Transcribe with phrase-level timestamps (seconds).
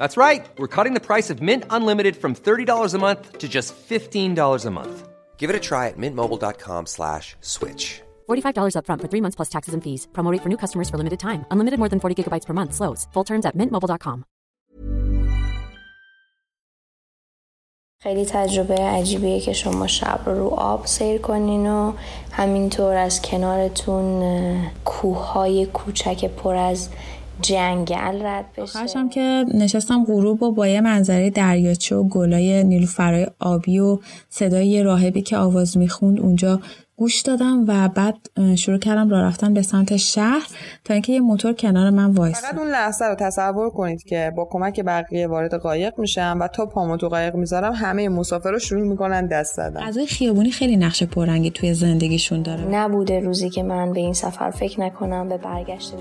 [0.00, 0.44] That's right.
[0.58, 4.70] We're cutting the price of Mint Unlimited from $30 a month to just $15 a
[4.70, 5.08] month.
[5.36, 8.02] Give it a try at mintmobile.com slash switch.
[8.28, 10.08] $45 upfront for three months plus taxes and fees.
[10.12, 11.44] Promo rate for new customers for limited time.
[11.52, 12.74] Unlimited more than 40 gigabytes per month.
[12.74, 13.06] Slows.
[13.12, 14.24] Full terms at mintmobile.com.
[18.02, 21.92] خیلی تجربه عجیبیه که شما شب رو رو آب سیر کنین و
[22.32, 24.22] همینطور از کنارتون
[24.84, 26.88] کوههای کوچک پر از
[27.41, 28.61] جنگل رد بشه.
[28.61, 34.67] آخرشم که نشستم غروب و با یه منظره دریاچه و گلای نیلوفرای آبی و صدای
[34.67, 36.59] یه راهبی که آواز می‌خوند اونجا
[36.95, 38.17] گوش دادم و بعد
[38.55, 40.47] شروع کردم راه رفتن به سمت شهر
[40.83, 44.47] تا اینکه یه موتور کنار من وایس فقط اون لحظه رو تصور کنید که با
[44.51, 49.27] کمک بقیه وارد قایق میشم و تا پامو تو قایق می‌ذارم همه مسافرا شروع می‌کنن
[49.27, 49.81] دست زدن.
[49.81, 52.65] غذای خیابونی خیلی نقش پررنگی توی زندگیشون داره.
[52.65, 55.93] نبوده روزی که من به این سفر فکر نکنم به برگشت.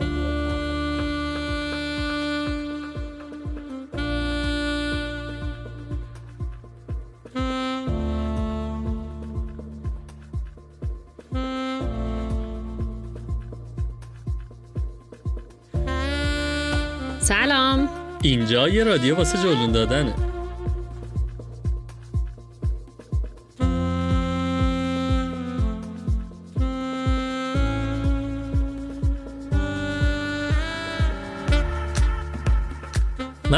[17.30, 17.88] سلام.
[18.22, 20.29] اینجا یه رادیو واسه جلون دادنه.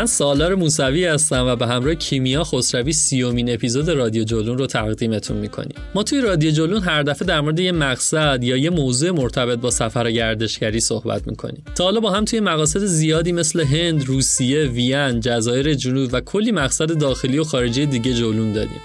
[0.02, 5.36] من سالار موسوی هستم و به همراه کیمیا خسروی سیومین اپیزود رادیو جلون رو تقدیمتون
[5.36, 5.74] می‌کنیم.
[5.94, 9.70] ما توی رادیو جلون هر دفعه در مورد یه مقصد یا یه موضوع مرتبط با
[9.70, 11.62] سفر گردشگری صحبت می‌کنیم.
[11.74, 16.52] تا حالا با هم توی مقاصد زیادی مثل هند، روسیه، وین، جزایر جنوب و کلی
[16.52, 18.80] مقصد داخلی و خارجی دیگه جلون دادیم.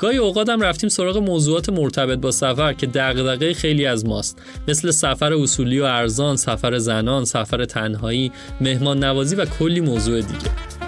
[0.00, 4.90] گاهی اوقات هم رفتیم سراغ موضوعات مرتبط با سفر که دغدغه خیلی از ماست مثل
[4.90, 10.79] سفر اصولی و ارزان، سفر زنان، سفر تنهایی، مهمان نوازی و کلی موضوع دیگه.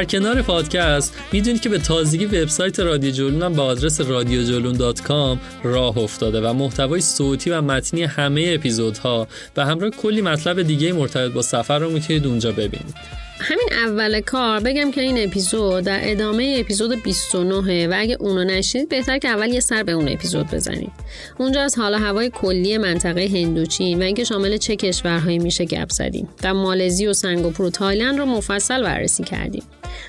[0.00, 5.98] در کنار پادکست می‌دونید که به تازگی وبسایت رادیو جلون هم با آدرس رادیوجلون.com راه
[5.98, 11.42] افتاده و محتوای صوتی و متنی همه اپیزودها و همراه کلی مطلب دیگه مرتبط با
[11.42, 12.94] سفر رو می‌تونید اونجا ببینید.
[13.40, 18.88] همین اول کار بگم که این اپیزود در ادامه اپیزود 29 و اگه اونو نشید
[18.88, 20.92] بهتر که اول یه سر به اون اپیزود بزنید.
[21.38, 26.28] اونجا از حال هوای کلی منطقه هندوچین و اینکه شامل چه کشورهایی میشه گپ زدیم.
[26.42, 29.62] در مالزی و سنگاپور و تایلند رو مفصل بررسی کردیم.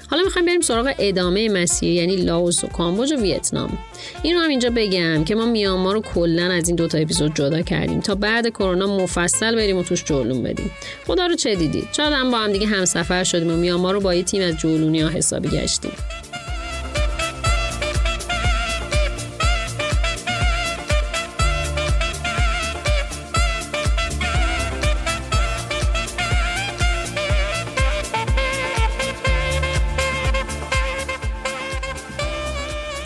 [0.09, 3.78] حالا می‌خوایم بریم سراغ ادامه مسیر یعنی لاوس و کامبوج و ویتنام
[4.23, 7.62] این رو هم اینجا بگم که ما میانمار رو کلا از این دوتا اپیزود جدا
[7.62, 8.00] کردیم.
[8.00, 10.72] تا بعد کرونا مفصل بریم و توش جلون بدیم.
[11.07, 14.13] خدا رو چه دیدید شاید هم با هم دیگه همسفر شدیم و میانمار رو با
[14.13, 15.91] یه تیم از جولونی ها حسابی گشتیم.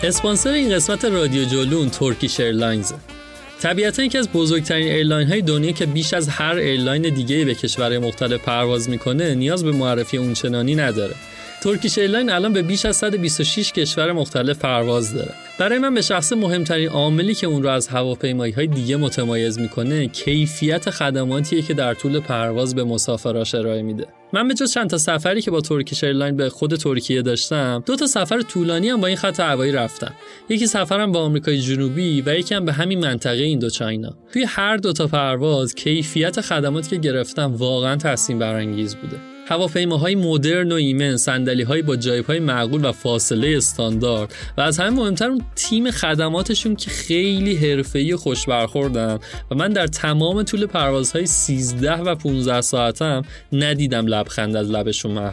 [0.06, 2.92] اسپانسر این قسمت رادیو جولون Turkish Airlines.
[3.60, 7.98] طبیعتا یکی از بزرگترین airline های دنیا که بیش از هر airline دیگه به کشورهای
[7.98, 11.14] مختلف پرواز می‌کنه نیاز به معرفی اونچنانی نداره.
[11.62, 15.34] Turkish Airline الان به بیش از 126 کشور مختلف پرواز داره.
[15.58, 20.06] برای من به شخصه مهمترین عاملی که اون رو از هواپیمایی های دیگه متمایز می‌کنه
[20.06, 24.06] کیفیت خدماتیه که در طول پرواز به مسافراش ارائه میده.
[24.32, 27.96] من به جز چند تا سفری که با Turkish Airline به خود ترکیه داشتم دو
[27.96, 30.14] تا سفر طولانی هم با این خط هوایی رفتم.
[30.48, 34.44] یکی سفرم با آمریکای جنوبی و یکی هم به همین منطقه این دو چاینا توی
[34.44, 39.35] هر دو تا پرواز کیفیت خدماتی که گرفتم واقعا تحسین برانگیز بوده.
[39.48, 44.90] هواپیماهای مدرن و ایمن صندلی با جایب های معقول و فاصله استاندارد و از همه
[44.90, 49.18] مهمتر اون تیم خدماتشون که خیلی حرفه‌ای و خوش برخوردن
[49.50, 53.22] و من در تمام طول پروازهای 13 و 15 ساعتم
[53.52, 55.32] ندیدم لبخند از لبشون محو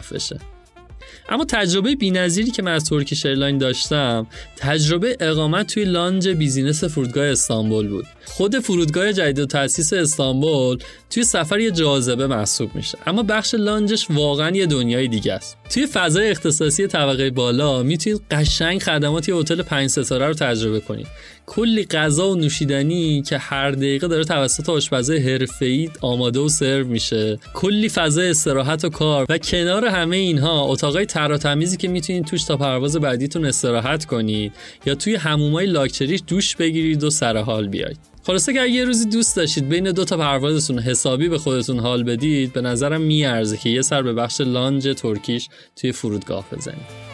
[1.28, 4.26] اما تجربه بینظیری که من از Turkish Airline داشتم
[4.56, 8.04] تجربه اقامت توی lounge business فرودگاه استانبول بود.
[8.24, 10.78] خود فرودگاه جدیدالتاسیس استانبول
[11.10, 12.98] توی سفر یه جاذبه محسوب میشه.
[13.06, 15.56] اما بخش lounge ش واقعا یه دنیای دیگه است.
[15.70, 21.06] توی فضای اختصاصی طبقه بالا می‌تونید قشنگ خدمات یه هتل 5 ستاره رو تجربه کنید.
[21.46, 27.38] کلی غذا و نوشیدنی که هر دقیقه داره توسط آشپزای حرفه‌ای آماده و سرو میشه.
[27.54, 29.26] کلی فضای استراحت و کار.
[29.28, 34.52] و کنار همه اینها اتاقای تر تمیزی که می‌تونید توش تا پرواز بعدیتون استراحت کنید.
[34.86, 37.98] یا توی حمومای لاکچریش دوش بگیرید و سر حال بیاید.
[38.26, 42.52] خلاصه که یه روزی دوست داشتید بین دو تا پروازتون حسابی به خودتون حال بدید
[42.52, 47.13] به نظرم میارزه که یه سر به بخش لانج ترکیش توی فرودگاه بزنید.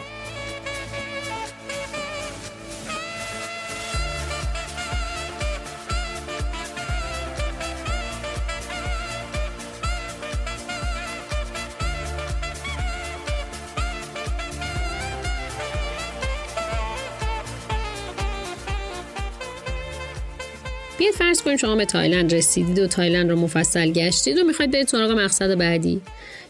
[21.01, 24.87] بیاید فرض کنیم شما به تایلند رسیدید و تایلند رو مفصل گشتید و می‌خواید برید
[24.87, 26.01] سراغ مقصد بعدی.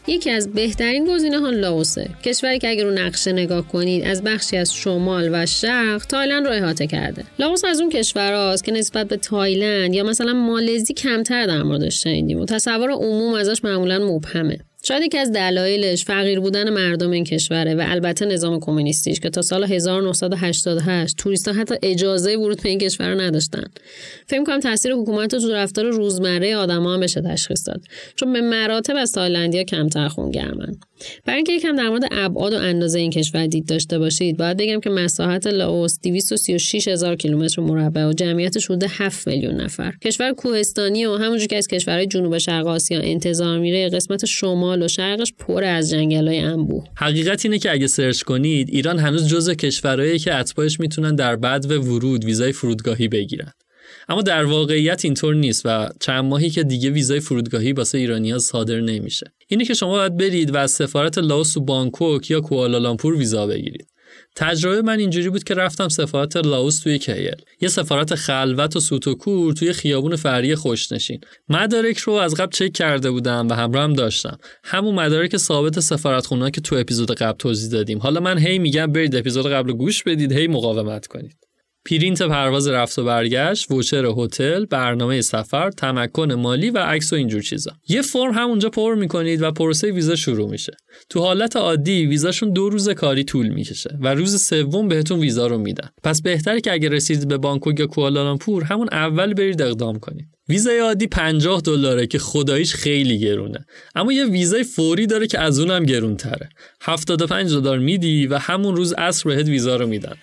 [0.06, 2.10] یکی از بهترین گزینه ها لاوسه.
[2.24, 6.52] کشوری که اگر رو نقشه نگاه کنید از بخشی از شمال و شرق تایلند رو
[6.52, 7.24] احاطه کرده.
[7.38, 12.40] لاوس از اون کشورهاست که نسبت به تایلند یا مثلا مالزی کمتر در موردش شنیدیم
[12.40, 14.58] و تصور عموم ازش معمولا مبهمه.
[14.84, 19.42] شاید یکی از دلایلش فقیر بودن مردم این کشوره و البته نظام کمونیستیش که تا
[19.42, 23.64] سال 1988 توریست ها حتی اجازه ورود به این کشور رو نداشتن.
[24.26, 27.80] فکر کنم تاثیر حکومت تو رفتار روزمره آدما هم بشه تشخیص داد.
[28.16, 30.76] چون به مراتب از تایلندیا کمتر خونگرمن
[31.24, 34.80] برای اینکه یکم در مورد ابعاد و اندازه این کشور دید داشته باشید باید بگم
[34.80, 39.92] که مساحت لاوس 236 هزار کیلومتر مربع و جمعیتش حدود 7 میلیون نفر.
[40.04, 44.88] کشور کوهستانی و همونجور که از کشورهای جنوب شرق آسیا انتظار میره قسمت شمال و
[44.88, 46.84] شرقش پر از جنگل‌های انبوه.
[46.96, 51.82] حقیقت اینه که اگه search کنید ایران هنوز جزء کشورهایی که اتباعش می‌تونن در بدو
[51.82, 53.52] ورود ویزای فرودگاهی بگیرن.
[54.08, 58.80] اما در واقعیت اینطور نیست و چند ماهی که دیگه ویزای فرودگاهی واسه ایرانیا صادر
[58.80, 59.26] نمیشه.
[59.48, 63.92] اینه که شما باید برید و از سفارت لاوس و بانکوک یا کوالالامپور ویزا بگیرید.
[64.36, 69.08] تجربه من اینجوری بود که رفتم سفارت لاوس توی کیل یه سفارت خلوت و سوت
[69.08, 71.20] و کور توی خیابون فری خوشنشین.
[71.48, 74.38] مدارک رو از قبل چک کرده بودم و همراه هم داشتم.
[74.64, 77.98] همون مدارک ثابت سفارت خونه که تو اپیزود قبل توضیح دادیم.
[77.98, 81.36] حالا من هی میگم برید اپیزود قبل گوش بدید هی مقاومت کنید.
[81.84, 87.42] پرینت پرواز رفت و برگشت، voucher هتل، برنامه سفر، تمکن مالی و عکس و اینجور
[87.42, 87.72] چیزا.
[87.88, 90.72] یه فرم همونجا پر می‌کنید و پروسه ویزا شروع میشه.
[91.08, 95.58] تو حالت عادی ویزاشون دو روز کاری طول می‌کشه و روز سوم بهتون ویزا رو
[95.58, 95.88] میدن.
[96.02, 100.26] پس بهتره که اگه رسیدید به بانکوک یا کوالالامپور همون اول برید اقدام کنید.
[100.48, 105.58] ویزای عادی 50 دلاره که خداییش خیلی گرونه اما یه ویزای فوری داره که از
[105.58, 106.48] اونم گرونتره
[106.82, 110.16] 75 دلار میدی و همون روز عصر بهت ویزا رو میدن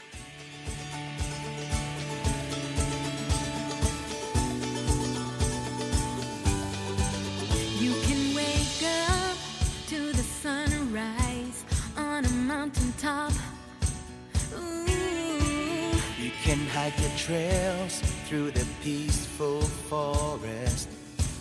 [17.18, 20.90] trails through the peaceful forest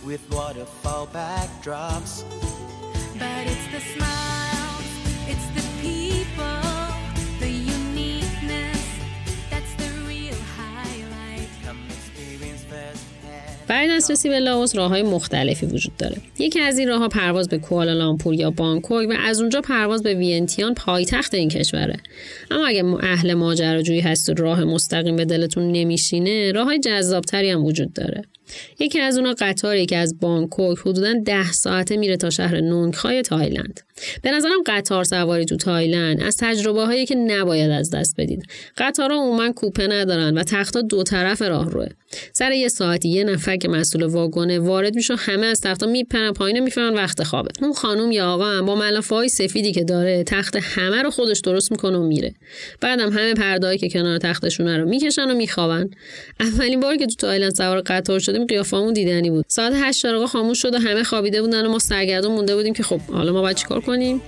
[0.05, 2.23] with waterfall backdrops.
[3.17, 4.85] But it's the smiles,
[5.27, 6.68] it's the people,
[13.69, 16.17] برای دسترسی به لاوس راه های مختلفی وجود داره.
[16.39, 20.13] یکی از این راه ها پرواز به کوالالامپور یا بانکوک و از اونجا پرواز به
[20.13, 21.97] وینتیان پایتخت این کشوره.
[22.51, 27.65] اما اگه اهل ماجراجویی هست و راه مستقیم به دلتون نمیشینه راه های جذابتری هم
[27.65, 28.21] وجود داره.
[28.79, 33.79] یکی از اونا قطاری که از بانکوک حدودا ده ساعته میره تا شهر نونگخای تایلند.
[34.23, 36.23] به نظرم قطار سواری تو تایلند.
[36.23, 38.43] از تجربه هایی که نباید از دست بدید.
[38.77, 41.87] قطارها عموما کوپه ندارن و تختها دو طرف راه روه.
[42.33, 46.59] سر یه ساعتی یه نفر که مسئول واگنه وارد میشه همه از تختها میپرن پایین
[46.59, 47.49] می‌فهمن وقت خوابه.
[47.61, 51.39] اون خانم یا آقا هم با ملافه های سفیدی که داره تخت همه رو خودش
[51.39, 52.33] درست می‌کنه و میره.
[52.81, 55.89] بعدم همه پردهایی که کنار تختشونه رو می‌کشن و میخوابن.
[56.39, 59.45] اولین باری که تو تایلند سوار قطار شدیم قیافمون دیدنی بود.
[59.47, 63.01] ساعت 8 خاموش شد و همه خوابیده بودن و ما سرگردون مونده بودیم که خب
[63.01, 64.21] حالا ما باید چیکار کنیم؟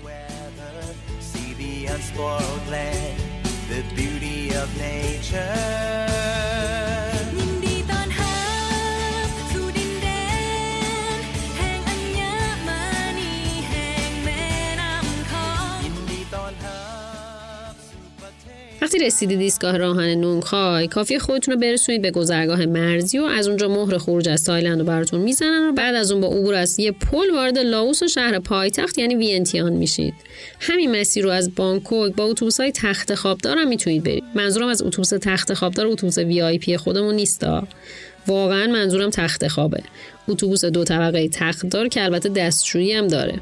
[18.82, 23.68] وقتی رسیدید ایستگاه راه‌آهن نونگخای کافی خودتون رو برسونید به گذرگاه مرزی و از اونجا
[23.68, 26.92] مهر خروج از تایلند رو براتون می‌زنن و بعد از اون با عبور از یه
[26.92, 30.14] پل وارد لاوس و شهر پایتخت یعنی وینتیان میشید.
[30.60, 34.24] همین مسیر رو از بانکوک با اتوبوس های تخت خوابدار هم می‌تونید برید.
[34.36, 37.68] منظورم از اتوبوس تخت خوابدار اتوبوس VIP خودمون نیستا
[38.28, 39.84] واقعا منظورم تخت خوابه.
[40.28, 43.40] اتوبوس دو طبقه تختدار که البته دستشویی هم داره.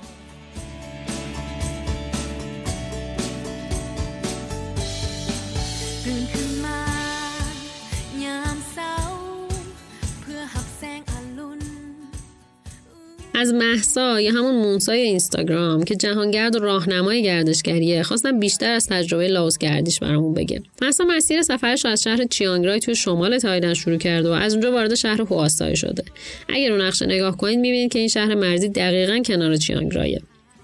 [13.39, 19.27] از مهسا یا همون مونسای اینستاگرام که جهانگرد و راهنمای گردشگریه خواستم بیشتر از تجربه
[19.27, 20.61] لاوس گردیش برامون بگه.
[20.81, 24.95] مهسا مسیر سفرش از شهر چیانگرای توی شمال تایلند شروع کرده و از اونجا وارد
[24.95, 26.03] شهر هواسای شده.
[26.49, 30.21] اگر رو نقشه نگاه کنید می‌بینید که این شهر مرزی دقیقا کنار چیانگرایه.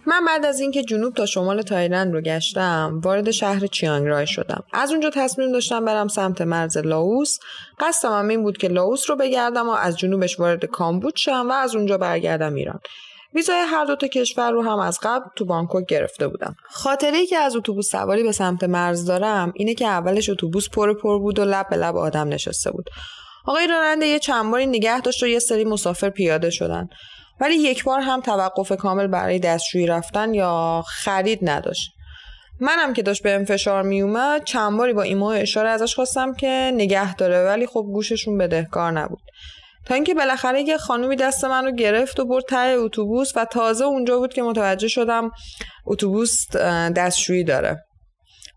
[0.08, 4.64] من بعد از اینکه جنوب تا شمال تایلند رو گشتم وارد شهر چیانگرای شدم.
[4.74, 7.38] از اونجا تصمیم داشتم برم سمت مرز لاوس.
[7.80, 11.54] قصدم هم این بود که لاوس رو بگردم و از جنوبش وارد کامبوج شم و
[11.54, 12.80] از اونجا برگردم ایران.
[13.34, 16.56] ویزای هر دو تا کشور رو هم از قبل تو بانکوک گرفته بودم.
[16.70, 20.94] خاطره ای که از اتوبوس سواری به سمت مرز دارم اینه که اولش اتوبوس پر
[20.94, 22.90] پر بود و لب به لب آدم نشسته بود.
[23.46, 26.90] آقای راننده یه چند باری نگه داشت و یه سری مسافر پیاده شدن.
[27.39, 31.92] ولی یک بار هم توقف کامل برای دستشویی رفتن یا خرید نداشت.
[32.60, 36.72] منم که داشت به فشار می اومد چند باری با ایما اشاره ازش خواستم که
[36.74, 39.22] نگه داره ولی خب گوششون بدهکار نبود.
[39.86, 44.20] تا اینکه بالاخره یه خانومی دست منو گرفت و برد ته اتوبوس و تازه اونجا
[44.20, 45.32] بود که متوجه شدم
[45.86, 46.56] اتوبوس
[46.96, 47.86] دستشویی داره.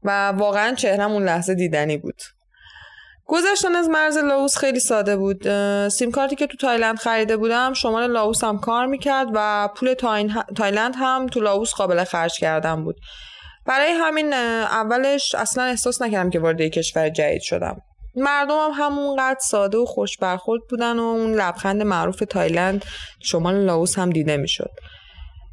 [0.03, 2.23] و واقعا چهرم اون لحظه دیدنی بود.
[3.31, 5.49] گذشتن از مرز لاوس خیلی ساده بود.
[5.89, 9.95] سیم کارتی که تو تایلند خریده بودم شمال لاوس هم کار می‌کرد و پول
[10.57, 12.97] تایلند هم تو لاوس قابل خرج کردن بود.
[13.67, 17.81] برای همین اولش اصلا احساس نکردم که وارد کشور جدید شدم.
[18.17, 22.85] مردم هم همونقدر ساده و خوش برخورد بودن و اون لبخند معروف تایلند
[23.23, 24.71] شمال لاوس هم دیده می‌شد.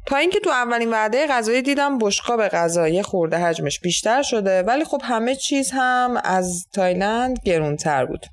[0.06, 5.00] تا اینکه تو اولین وعده غذایی دیدم بشقاب غذایی خورده حجمش بیشتر شده ولی خب
[5.04, 8.26] همه چیز هم از تایلند گرونتر بود.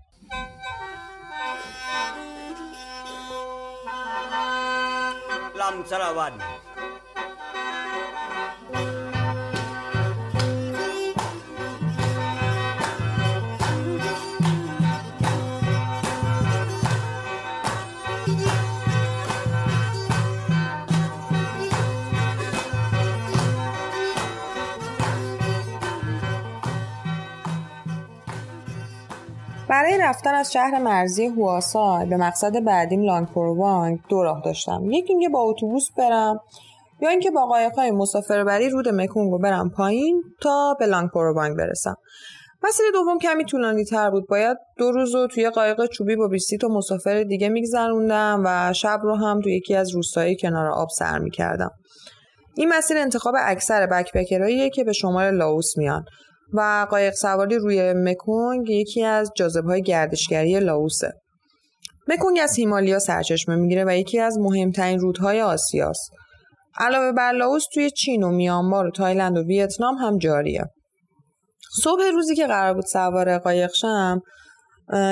[29.73, 34.91] برای رفتن از شهر مرزی هواسا به مقصد بعدیم لانگپروانگ دو راه داشتم.
[34.91, 36.39] یکی اینکه با اتوبوس برم
[37.01, 41.95] یا اینکه با قایق‌های مسافربری رود مکونگ رو برم پایین تا به لانگپروانگ برسم.
[42.63, 44.27] مسیر دوم کمی طولانی تر بود.
[44.27, 48.99] باید دو روز رو توی قایق چوبی با 20 تا مسافر دیگه میگذروندم و شب
[49.03, 51.71] رو هم توی یکی از روستایی کنار آب سر می‌کردم.
[52.55, 56.05] این مسیر انتخاب اکثر بکپکراییه که به شمال لاوس میان.
[56.53, 61.13] و قایق سواری روی مکونگ یکی از جاذبه گردشگری لاوسه.
[62.07, 66.11] مکونگ از هیمالیا سرچشمه می‌گیره و یکی از مهمترین رودهای آسیاست.
[66.77, 70.63] علاوه بر لاوس توی چین و میانمار و تایلند و ویتنام هم جاریه.
[71.81, 74.21] صبح روزی که قرار بود سوار قایق شم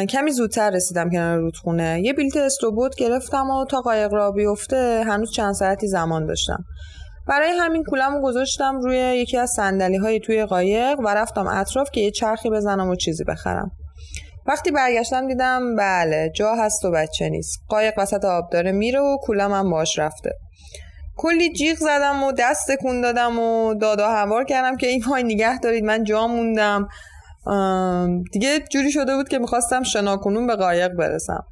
[0.09, 5.31] کمی زودتر رسیدم کنار رودخونه یه بلیت استوبوت گرفتم و تا قایق را بیفته هنوز
[5.31, 6.63] چند ساعتی زمان داشتم
[7.27, 12.01] برای همین کولم گذاشتم روی یکی از سندلی های توی قایق و رفتم اطراف که
[12.01, 13.71] یه چرخی بزنم و چیزی بخرم.
[14.45, 17.59] وقتی برگشتم دیدم بله جا هست و بچه نیست.
[17.67, 20.31] قایق وسط آب داره میره و کولم هم باش رفته.
[21.17, 25.59] کلی جیغ زدم و دست کن دادم و دادا هوار کردم که این های نگه
[25.59, 26.87] دارید من جا موندم.
[28.31, 31.43] دیگه جوری شده بود که می‌خواستم شناکنون به قایق برسم.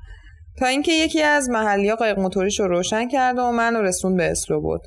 [0.59, 4.31] تا اینکه یکی از محلی ها قایق موتوریش رو روشن کرد و من رسون به
[4.31, 4.81] اسلو بود.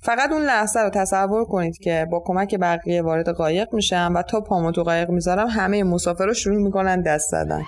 [0.00, 4.40] فقط اون لحظه رو تصور کنید که با کمک بقیه وارد قایق میشم و تا
[4.40, 7.62] پامو تو قایق می‌ذارم همه مسافر رو شروع می‌کنن دست زدن.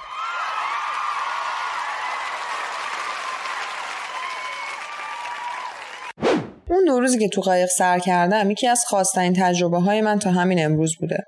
[6.69, 10.31] اون دو روزی که تو قایق سر کردم یکی از خواستنین تجربه های من تا
[10.31, 11.25] همین امروز بوده.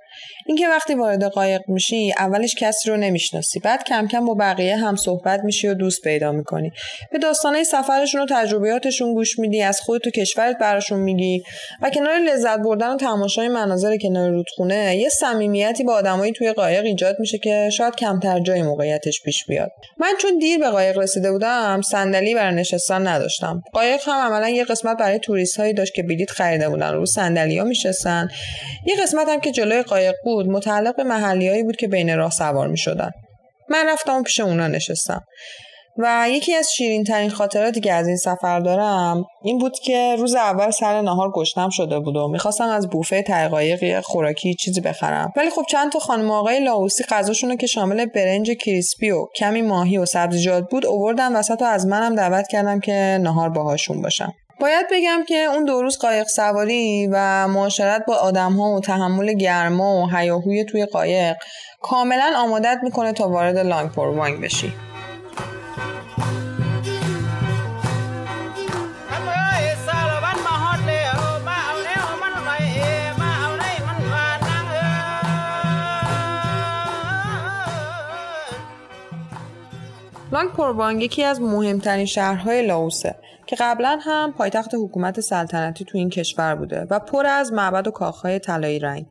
[0.47, 4.97] اینکه وقتی وارد قایق میشی اولش کسی رو نمی‌شناسی بعد کم کم با بقیه هم
[4.97, 6.73] صحبت میشی و دوست پیدا می‌کنی.
[7.13, 11.43] به داستانه سفرشون و تجربیاتشون گوش میدی از خودت و کشورت براشون میگی
[11.83, 16.85] و کنار لذت بردن و تماشای مناظر کنار رودخونه یه صمیمیتی با آدمایی توی قایق
[16.85, 19.71] ایجاد میشه که شاید کمتر جای موقعیتش پیش بیاد.
[19.99, 23.63] من چون دیر به قایق رسیده بودم صندلی برای نشستن نداشتم.
[23.73, 27.59] قایق هم عملا یه قسمت برای توریست هایی داشت که بلیط خریده بودن رو صندلی
[27.59, 28.29] ها میشستن.
[28.87, 32.69] یه قسمت هم که جلوی قایق بود متعلق به محلیایی بود که بین راه سوار
[32.69, 33.11] می شدن.
[33.69, 35.25] من رفتم و پیش اونا نشستم.
[35.99, 40.35] و یکی از شیرین ترین خاطراتی که از این سفر دارم این بود که روز
[40.35, 45.33] اول سر نهار گشتم شده بود و می‌خواستم از بوفه تقایقی خوراکی چیزی بخرم.
[45.37, 49.99] ولی خب چند تا خانم آقای لاوسی غذاشون که شامل برنج کریسپی و کمی ماهی
[49.99, 54.33] و سبزیجات بود اووردن وسط و از منم دعوت کردم که نهار باهاشون باشم.
[54.61, 59.33] باید بگم که اون دو روز قایق سواری و معاشرت با آدم ها و تحمل
[59.33, 61.37] گرما و هیاهوی توی قایق
[61.81, 64.73] کاملا آمادت می‌کنه تا وارد لانگپور وانگ بشی.
[80.33, 83.15] لانگ یکی از مهمترین شهرهای لاوسه.
[83.47, 87.91] که قبلا هم پایتخت حکومت سلطنتی تو این کشور بوده و پر از معبد و
[87.91, 89.07] کاخهای طلایی رنگ.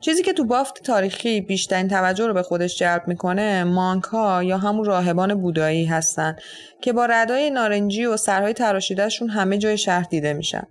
[0.00, 4.58] چیزی که تو بافت تاریخی بیشترین توجه رو به خودش جلب می‌کنه مانک ها یا
[4.58, 6.36] همون راهبان بودایی هستن
[6.80, 10.66] که با ردای نارنجی و سرهای تراشیدهشون همه جای شهر دیده میشن.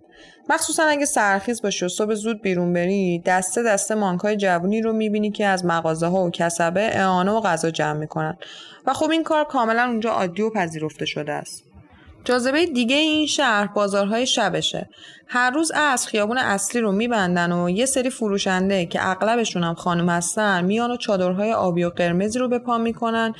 [0.49, 4.93] مخصوصا اگه سرخیز باشی و صبح زود بیرون بری دسته دسته مانک های جوونی رو
[4.93, 8.37] می‌بینی که از مغازه ها و کسبه اعانه و غذا جمع می‌کنن
[8.85, 11.64] و خب این کار کاملا اونجا عادی و پذیرفته شده است.
[12.25, 14.89] جاذبه دیگه این شهر بازارهای شبشه.
[15.27, 20.09] هر روز عصر خیابون اصلی رو میبندن و یه سری فروشنده که اغلبشون هم خانم
[20.09, 23.33] هستن میان و چادرهای آبی و قرمزی رو به پا می‌کنن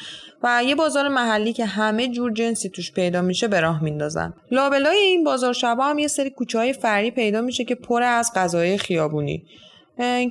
[0.43, 4.33] و یه بازار محلی که همه جور جنسی توش پیدا میشه به راه میندازن.
[4.51, 8.31] لابلای این بازار شبا هم یه سری کوچه های فرعی پیدا میشه که پر از
[8.35, 9.43] غذای خیابونی.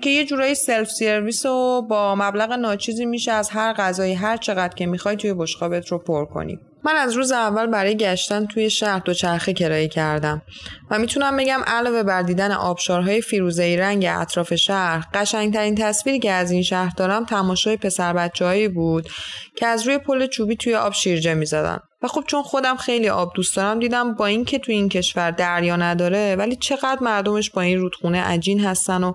[0.03, 4.75] که یه جورایی سلف سرویس و با مبلغ ناچیزی میشه از هر غذایی هر چقدر
[4.75, 8.99] که می‌خوای توی بشقابت رو پر کنی من از روز اول برای گشتن توی شهر
[8.99, 10.43] دوچرخه کرایه کردم
[10.91, 16.51] و می‌تونم بگم علاوه بر دیدن آبشارهای فیروزه‌ای رنگ اطراف شهر قشنگترین تصویری که از
[16.51, 19.09] این شهر دارم تماشای پسر بچه‌هایی بود
[19.57, 21.79] که از روی پل چوبی توی آب شیرجه می‌زدن.
[22.03, 25.77] و خب چون خودم خیلی آب دوست دارم دیدم با اینکه تو این کشور دریا
[25.77, 29.13] نداره ولی چقدر مردمش با این رودخونه عجین هستن و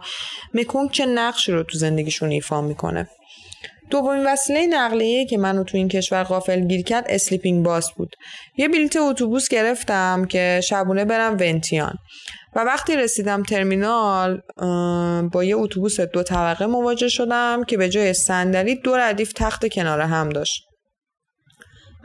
[0.54, 3.10] مکونگ چه نقشی رو تو زندگیشون ایفا می‌کنه.
[3.89, 8.15] دومین وسیله نقلیه که منو تو این کشور غافل گیر کرد sleeping bus بود.
[8.58, 11.95] یه بلیت اتوبوس گرفتم که شبونه برم ونتیان.
[12.56, 14.41] و وقتی رسیدم ترمینال
[15.32, 20.02] با یه اتوبوس دو طبقه مواجه شدم که به جای صندلی دو ردیف تخت کنار
[20.02, 20.63] هم داشت.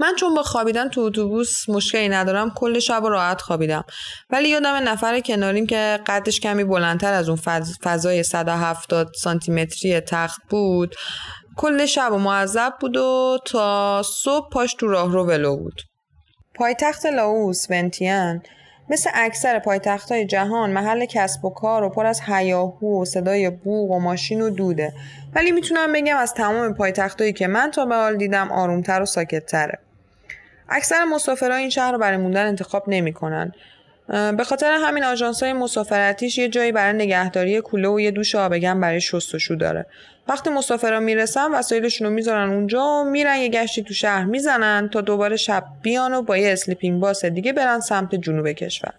[0.01, 3.85] من چون با خوابیدن تو اتوبوس مشکلی ندارم کل شب راحت خوابیدم.
[4.31, 7.39] ولی یادم نفر کناریم که قدش کمی بلندتر از اون
[7.85, 10.95] فضای 170 سانتی متری تخت بود.
[11.57, 15.83] کل شب و معذب بود و تا صبح پاش تو راه رو ولو بود.
[16.55, 18.43] پایتخت لاوس ونتیان
[18.91, 23.51] مثل اکثر پایتخت های جهان محل کسب و کار و پر از هیاهو و صدای
[23.51, 24.93] بوغ و ماشین و دوده.
[25.35, 29.79] ولی می‌تونم بگم از تمام پایتخت که من تا به حال دیدم آرومتر و ساکتتره.
[30.69, 33.53] اکثر مسافرها این شهر رو برای موندن انتخاب نمی‌کنن.
[34.09, 38.53] به خاطر همین آژانس های مسافرتیش یه جایی برای نگهداری کوله و یه دوش آب
[38.53, 39.87] گرم برای شستشو داره.
[40.29, 45.01] وقتی مسافرها می‌رسن وسایلشون رو می‌ذارن اونجا و میرن یه گشتی تو شهر می‌زنن تا
[45.01, 48.93] دوباره شب بیان و با یه sleeping bus دیگه برن سمت جنوب کشور.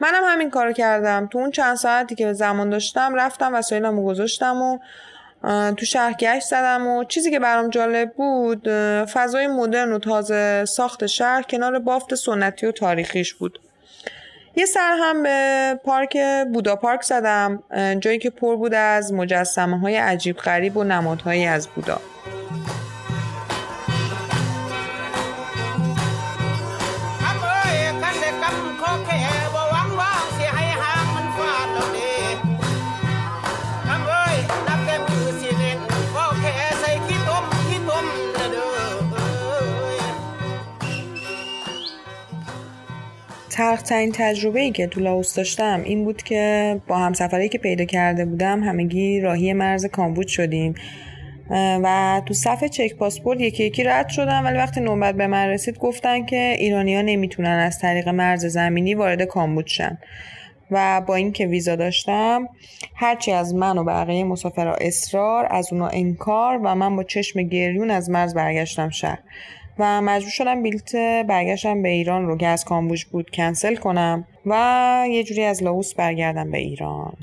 [0.00, 1.26] منم همین کارو کردم.
[1.26, 4.78] تو اون چند ساعتی که زمان داشتم رفتم وسایلم رو گذاشتم و
[5.72, 8.68] تو شهر گشت زدم و چیزی که برام جالب بود
[9.04, 13.60] فضای مدرن و تازه ساخت شهر کنار بافت سنتی و تاریخیش بود.
[14.56, 16.16] یه سر هم به پارک
[16.52, 17.62] بودا پارک زدم
[18.00, 22.00] جایی که پر بود از مجسمه های عجیب غریب و نمادهایی از بودا.
[43.60, 48.24] تلخترین تجربه ای که تو لاوس داشتم این بود که با همسفری که پیدا کرده
[48.24, 50.74] بودم همگی راهی مرز کامبوج شدیم.
[51.50, 55.78] و تو صف چک پاسپورت یکی یکی رد شدم ولی وقتی نوبت به من رسید
[55.78, 59.98] گفتن که ایرانیا نمی‌تونن از طریق مرز زمینی وارد کامبوج شن.
[60.70, 62.48] و با اینکه ویزا داشتم
[62.94, 67.90] هرچی از من و بقیه مسافرها اصرار از اونا انکار و من با چشم گریون
[67.90, 69.18] از مرز برگشتم شهر.
[69.78, 70.96] و مجبور شدم بیلت
[71.28, 75.94] برگشتم به ایران رو که از کامبوج بود کنسل کنم و یه جوری از لاوس
[75.94, 77.16] برگردم به ایران.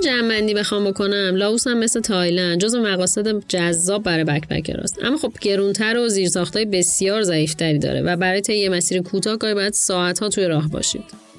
[0.00, 5.98] جمعندی بخوام بکنم؟ لاوس هم مثل تایلند جز مقاصد جذاب برای بکپکراست اما خب گرونتر
[5.98, 10.68] و زیرساختهای بسیار ضعیفتری داره و برای طی مسیر کوتاه گاهی باید ساعتها توی راه
[10.68, 11.29] باشید.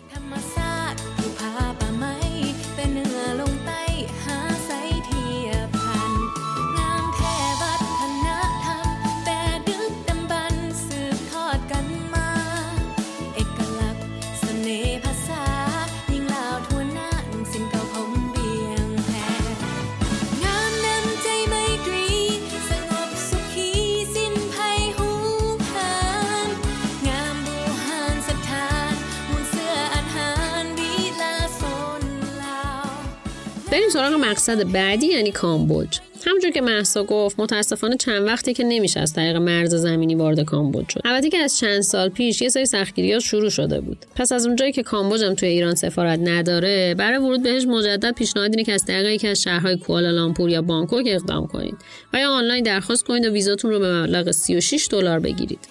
[33.92, 36.00] سراغ مقصد بعدی یعنی کامبوج.
[36.26, 40.90] همونجور که محسا گفت متاسفانه چند وقتی که نمیشه از طریق مرز زمینی وارد کامبوج
[40.90, 41.02] شد.
[41.06, 43.98] البته که از چند سال پیش یه سری سختگیریات شروع شده بود.
[44.16, 48.52] پس از اونجایی که کامبوج هم توی ایران سفارت نداره برای ورود بهش مجدد پیشنهاد
[48.52, 51.76] اینه که از طریق یکی از شهرهای کوالالامپور یا بانکوک اقدام کنید
[52.14, 55.68] و یا آنلاین درخواست کنید و ویزاتون رو به مبلغ 36 دلار بگیرید.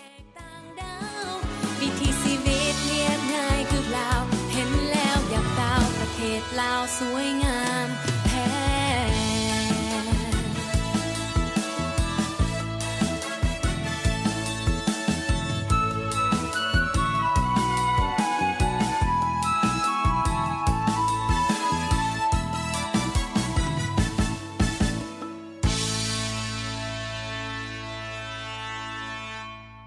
[6.60, 7.59] ต่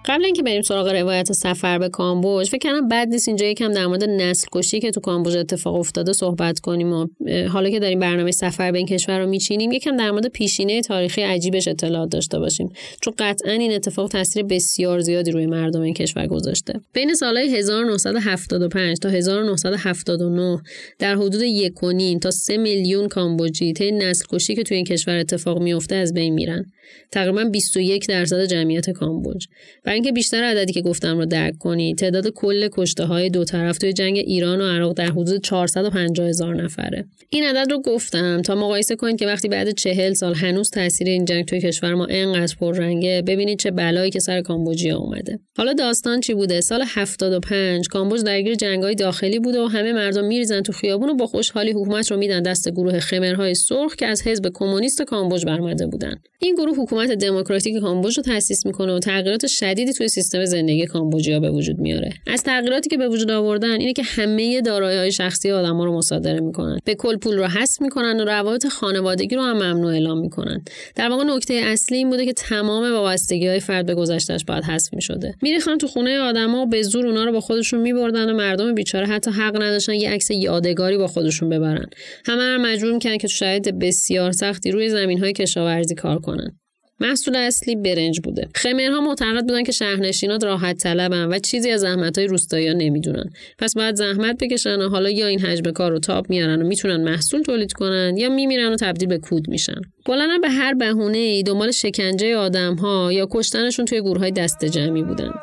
[0.05, 3.87] قبل اینکه بریم سراغ روایت سفر به کامبوج فکر کنم بد نیست اینجا یکم در
[3.87, 7.07] مورد نسل کشی که تو کامبوج اتفاق افتاده صحبت کنیم و
[7.49, 11.21] حالا که داریم برنامه سفر به این کشور رو میچینیم یکم در مورد پیشینه تاریخی
[11.21, 12.69] عجیبش اطلاعات داشته باشیم.
[13.01, 16.73] چون قطعا این اتفاق تاثیر بسیار زیادی روی مردم این کشور گذاشته.
[16.93, 20.61] بین سالهای 1975 تا 1979
[20.99, 24.85] در حدود یک و نیم تا 3 میلیون کامبوجی طی نسل کشی که توی این
[24.85, 26.65] کشور اتفاق میفته از بین میرن.
[27.11, 29.47] تقریبا 21 درصد جمعیت کامبوج.
[29.83, 33.77] برای اینکه بیشتر عددی که گفتم رو درک کنید تعداد کل کشته های دو طرف
[33.77, 37.05] توی جنگ ایران و عراق در حدود 450 هزار نفره.
[37.29, 41.25] این عدد رو گفتم تا مقایسه کنید که وقتی بعد چهل سال هنوز تاثیر این
[41.25, 45.39] جنگ توی کشور ما انقدر پررنگه ببینید چه بلایی که سر کامبوجیا اومده.
[45.57, 50.61] حالا داستان چی بوده؟ سال 75 کامبوج درگیر جنگ‌های داخلی بوده و همه مردم میریزن
[50.61, 52.41] تو خیابون و با خوشحالی حکومت رو میدن.
[52.41, 56.15] دست گروه خمرهای سرخ که از حزب کمونیست کامبوج برآمده بودن.
[56.39, 61.39] این گروه حکومت دموکراتیک کامبوج رو تأسیس می‌کنه و تغییرات شدیدی توی سیستم زندگی کامبوجیا
[61.39, 62.13] به وجود میاره.
[62.27, 66.79] از تغییراتی که به وجود آوردن اینه که همه دارایی‌های شخصی آدما رو مصادره می‌کنن.
[66.85, 70.63] به کل پول رو حذف می‌کنن و روابط خانوادگی رو هم ممنوع اعلام می‌کنن.
[70.95, 74.93] در واقع نکته اصلی این بوده که تمام وابستگی های فرد به گذشتهش باید حذف
[74.93, 75.35] می‌شده.
[75.41, 79.07] میریختن تو خونه آدما و به زور اونا رو با خودشون میبردن و مردم بیچاره
[79.07, 81.85] حتی حق نداشتن یه عکس یادگاری با خودشون ببرن.
[82.25, 86.59] همه رو مجبور می‌کنن که تو شرایط بسیار سختی روی زمین های کشاورزی کار کنن.
[86.99, 92.17] محصول اصلی برنج بوده خمرها معتقد بودن که شهرنشینات راحت طلبن و چیزی از زحمت
[92.17, 93.29] های روستایی نمی‌دونن
[93.59, 97.03] پس باید زحمت بکشن و حالا یا این حجم کار رو تاب میارن و می‌تونن
[97.03, 101.43] محصول تولید کنن یا میمیرن و تبدیل به کود میشن کلا به هر بهونه ای
[101.43, 105.41] دنبال شکنجه آدم ها یا کشتنشون توی گروه های دست جمعی بودند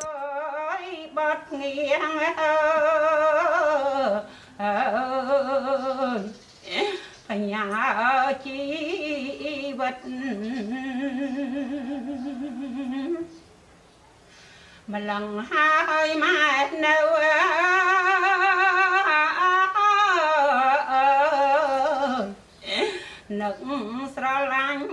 [14.94, 16.50] ម្លឹងហើយម៉ែ
[16.84, 16.96] នៅ
[23.40, 23.56] នឹក
[24.14, 24.84] ស្រឡាញ់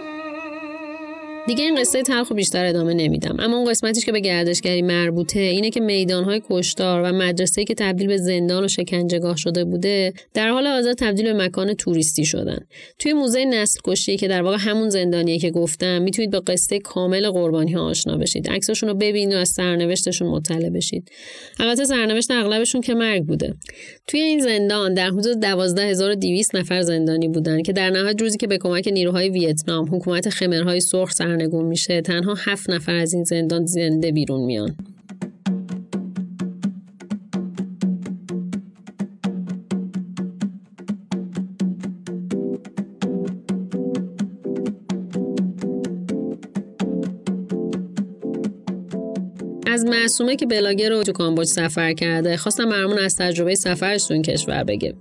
[1.47, 3.35] دیگه این قصه تلخ بیشتر ادامه نمیدم.
[3.39, 8.07] اما اون قسمتیش که به گردشگری مربوطه اینه که میدانهای کشتار و مدرسه‌ای که تبدیل
[8.07, 12.59] به زندان و شکنجهگاه شده بوده در حال حاضر تبدیل به مکان توریستی شدن.
[12.99, 17.29] توی موزه نسل کشی که در واقع همون زندانیه که گفتم می‌تونید با قصه کامل
[17.29, 18.49] قربانی ها آشنا بشید.
[18.49, 21.11] عکساشون رو ببینید و از سرنوشتشون مطلع بشید.
[21.59, 23.53] البته سرنوشت اغلبشون که مرگ بوده.
[24.07, 28.57] توی این زندان در حدود 12200 نفر زندانی بودن که در نهایت روزی که به
[28.57, 34.11] کمک نیروهای ویتنام حکومت خمرهای سرخ سرنگون میشه تنها هفت نفر از این زندان زنده
[34.11, 34.75] بیرون میان.
[49.87, 52.37] معصومه که بلاگر رو تو کامبوج سفر کرده.
[52.37, 54.93] خواستم برامون از تجربه سفرش تو این کشور بگه.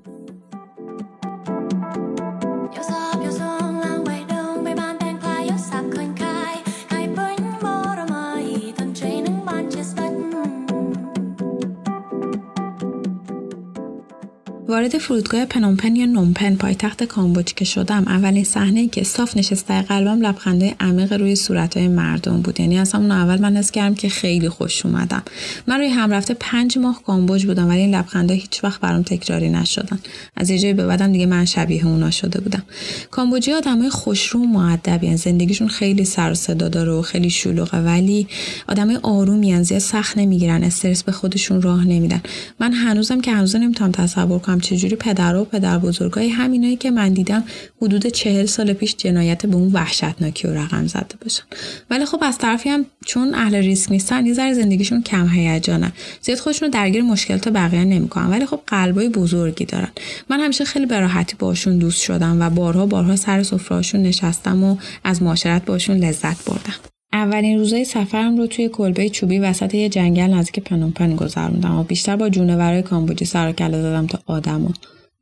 [14.77, 20.27] وارد فرودگاه پنومپن یا نومپن پایتخت کامبوج که شدم اولین صحنه که صاف نشسته قلبم
[20.27, 22.61] لبخنده عمیق روی صورتهای مردم بود.
[22.61, 25.23] یعنی از همون اول من حس کردم که خیلی خوش اومدم.
[25.67, 29.51] من روی هم رفته پنج ماه کامبوج بودم ولی این لبخنده هیچ وقت برام تکراری
[29.51, 29.99] نشدن.
[30.37, 32.63] از یه جایی به بعدم دیگه من شبیه اونا شده بودم.
[33.11, 38.27] کامبوجی آدمای خوشرو و مؤدبین زندگیشون خیلی سر و صدا داره و خیلی شلوغه ولی
[38.69, 40.65] آدمای آرومی زیاد سخت نمی‌گیرن.
[40.65, 42.21] استرس به خودشون راه نمیدن.
[42.61, 47.13] من هنوزم که هنوز نمی‌تونم تصور کنم چجوری پدر و پدر بزرگای همینایی که من
[47.13, 47.45] دیدم
[47.83, 51.43] حدود چهل سال پیش جنایت به اون وحشتناکی و رقم زده باشن.
[51.91, 56.39] ولی خب از طرفی هم چون اهل ریسک نیستن یه ذره زندگیشون کم هیجانه زیاد
[56.39, 58.31] خودشون رو درگیر مشکلات بقیه نمی‌کنن.
[58.31, 59.91] ولی خب قلبای بزرگی دارن.
[60.31, 64.77] من همیشه خیلی به راحتی باشون دوست شدم و بارها بارها سر سفرهاشون نشستم و
[65.05, 66.96] از معاشرت باشون لذت بردم.
[67.13, 72.17] اولین روزای سفرم رو توی کلبه چوبی وسط یه جنگل نزدیک پنومپن گذروندم و بیشتر
[72.17, 74.71] با جونورای کامبوجی سر و کله زدم تا آدما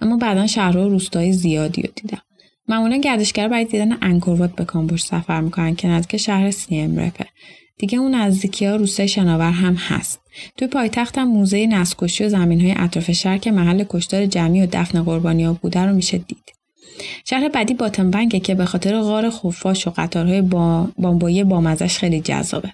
[0.01, 2.23] اما بعدا شهرها و روستای زیادی رو دیدم.
[2.69, 7.27] معمولا گردشگر برای دیدن انکوروات به کامبوج سفر می‌کنن که نزدیک شهر سیم رپه
[7.79, 10.21] دیگه اون نزدیکی ها روستای شناور هم هست.
[10.57, 14.67] توی پایتخت هم موزه نسکشی و زمین های اطراف شهر که محل کشتار جمعی و
[14.73, 16.45] دفن قربانی ها بوده رو میشه دید.
[17.25, 22.73] شهر بعدی باتنبنگه که به خاطر غار خفاش و قطارهای با بامبایی بامزش خیلی جذابه.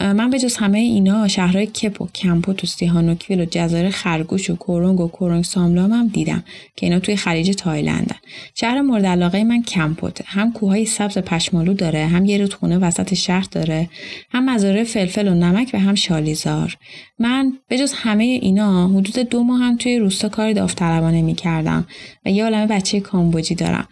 [0.00, 4.56] من به جز همه اینا شهرهای کپ و کمپوت و سیهانوکویل و جزایر خرگوش و
[4.56, 6.44] کورونگ و کورونگ ساملام هم دیدم
[6.76, 8.16] که اینا توی خلیج تایلندن.
[8.54, 10.24] شهر مورد علاقه من کمپوته.
[10.26, 13.88] هم کوههای سبز پشمالو داره هم یه رودخونه وسط شهر داره
[14.30, 16.76] هم مزارع فلفل و نمک و هم شالیزار.
[17.18, 21.86] من به جز همه اینا حدود دو ماه هم توی روستا کار داوطلبانه می‌کردم
[22.26, 23.88] و یه عالمه بچه کامبوجی دارم.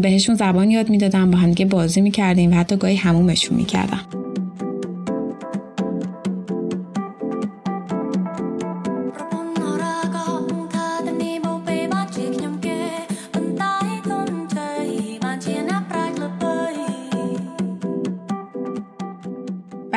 [0.00, 4.00] بهشون زبان یاد می‌دادم با همدیگه بازی می‌کردیم و حتی گاهی همومشون می‌کردم.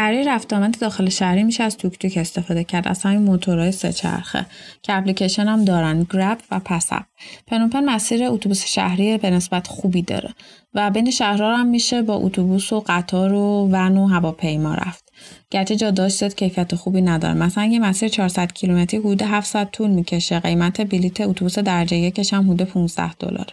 [0.06, 2.88] برای رفت آمد داخل شهری میشه از توک توک استفاده کرد.
[2.88, 4.46] از همین موتورهای سه چرخه.
[4.82, 6.08] که اپلیکیشن هم دارن.
[6.10, 7.04] گرب و پسپ
[7.48, 10.34] پنوپن مسیر اتوبوس شهری به نسبت خوبی داره.
[10.74, 15.05] و بین شهرها هم میشه با اتوبوس و قطار و ون و هواپیما رفت.
[15.52, 20.40] گرچه جادهاش زیاد کیفیت خوبی نداره مثلا یه مسیر 400 کیلومتری حدود 700 طول می‌کشه.
[20.40, 23.48] قیمت بلیت اتوبوس درجه یکش هم حدود 15 دلار.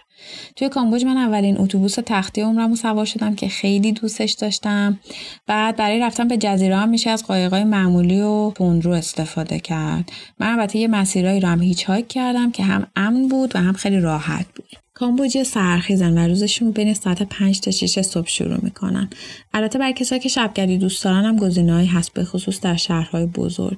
[0.55, 4.99] توی کامبوج من اولین اتوبوس تختی عمرم سوار شدم که خیلی دوستش داشتم.
[5.47, 10.11] بعد برای رفتن به جزیره هم میشه از قایقای معمولی و تندرو استفاده کرد.
[10.39, 13.73] من البته یه مسیرهایی رو هم هیچ هایک کردم که هم امن بود و هم
[13.73, 14.82] خیلی راحت بود.
[14.93, 19.09] کامبوجی سرخیزن و روزشون بین ساعت 5 تا 6 صبح شروع می‌کنن.
[19.53, 23.77] البته برای کسایی که شبگردی دوست دارن هم گزینه‌هایی هست به خصوص در شهرهای بزرگ.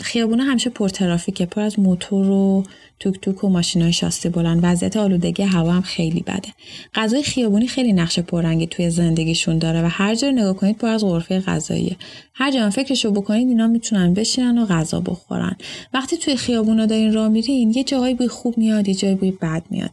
[0.00, 2.64] خیابونه همیشه پر ترافیکه پر از موتور و
[3.00, 6.48] توک توک و ماشینای شاسی بلند وضعیت آلودگی هوا هم خیلی بده.
[6.94, 11.04] غذای خیابونی خیلی نقش پررنگی توی زندگیشون داره و هر جا نگاه کنید پر از
[11.04, 11.96] غرفه غذاییه.
[12.34, 15.56] هر جا فکرشو بکنید اینا می‌تونن بشینن و غذا بخورن.
[15.94, 19.62] وقتی توی خیابونا دارین راه میرین یه جاهایی بوی خوب میاد یه جایی بوی بد
[19.70, 19.90] میاد.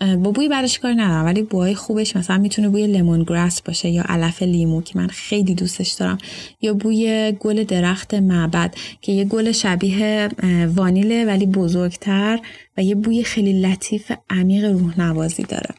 [0.00, 4.04] با بوی بعدش کار ندارم ولی بوهای خوبش مثلا می‌تونه بوی لیمون گراس باشه یا
[4.08, 6.18] علف لیمو که من خیلی دوستش دارم.
[6.62, 10.28] یا بوی گل درخت معبد که یه گل شبیه
[10.74, 12.40] وانیله ولی بزرگتر.
[12.76, 15.74] و یه بوی خیلی لطیف عمیق روح نوازی داره.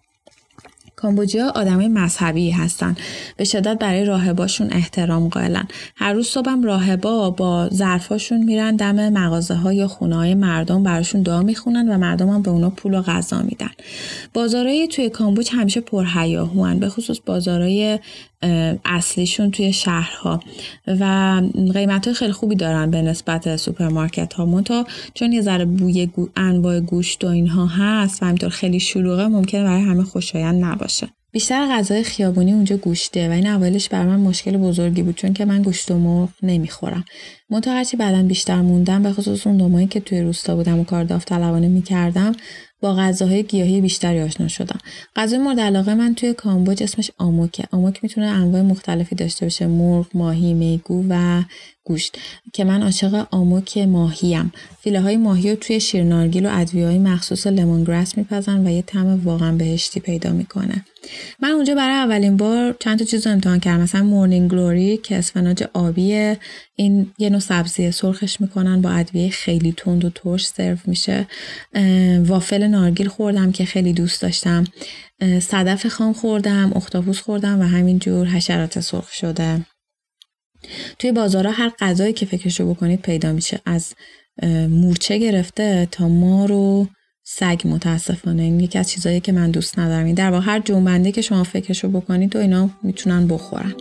[1.03, 2.95] کامبوجیا آدمای مذهبی هستن.
[3.37, 5.67] به شدت برای راهباشون احترام قائلن.
[5.95, 11.21] هر روز صبحم راهبا با ظرفاشون میرن دم مغازه ها یا خونه های مردم براشون
[11.21, 13.71] دعا می‌خونن و مردم هم به اونا پول و غذا میدن.
[14.33, 17.99] بازارهای توی کامبوج همیشه پرهیاهوان به خصوص بازارهای
[18.85, 20.39] اصلیشون توی شهرها.
[20.87, 21.41] و
[21.73, 26.29] قیمت های خیلی خوبی دارن به نسبت سوپرمارکت ها منتها چون یه ذره بوی گو،
[26.35, 31.07] انواع گوشت و اینها هست و همینطور خیلی شلوغه ممکنه برای همه خوشایند نباشه.
[31.31, 35.45] بیشتر غذای خیابونی اونجا گوشته و این اولش بر من مشکل بزرگی بود چون که
[35.45, 37.03] من گوشت و مرغ نمی‌خورم.
[37.49, 41.03] منتها هرچی بعدا بیشتر موندم به خصوص اون دومایی که توی روستا بودم و کار
[41.03, 42.31] داوطلبانه می‌کردم
[42.83, 44.79] با غذاهای گیاهی بیشتری آشنا شدم.
[45.15, 47.63] غذای مورد علاقه من توی کامبوج اسمش آموکه.
[47.71, 49.67] آموک می‌تونه انواع مختلفی داشته باشه.
[49.67, 51.43] مرغ ماهی میگو و
[51.85, 52.17] گوشت
[52.53, 54.51] که من عاشق آموک ماهیم.
[54.81, 59.25] فیله های ماهی رو توی شیرنارگیل و ادویه های مخصوص لیمونگراس میپزن و یه طعم
[59.25, 60.85] واقعا بهشتی پیدا می‌کنه.
[61.39, 63.83] من اونجا برای اولین بار چند تا چیز رو امتحان کردم.
[63.83, 66.39] مثلا مورنینگ گلوری که اسفناج آبیه.
[66.75, 71.27] این یه نوع سبزی سرخش می‌کنن با ادویه خیلی تند و ترش سرو میشه.
[72.25, 74.63] وافل نارگیل خوردم که خیلی دوست داشتم.
[75.41, 79.65] صدف خام خوردم اختاپوس خوردم و همینجور حشرات سرخ شده.
[80.99, 83.59] توی بازارها هر غذایی که فکرشو بکنید پیدا میشه.
[83.65, 83.93] از
[84.69, 86.87] مورچه گرفته تا ما رو
[87.23, 88.43] سگ متاسفانه.
[88.43, 90.05] این یکی از چیزایی که من دوست ندارم.
[90.05, 93.73] این در واقع هر جنبنده که شما فکرشو بکنید و اینا می‌تونن بخورن.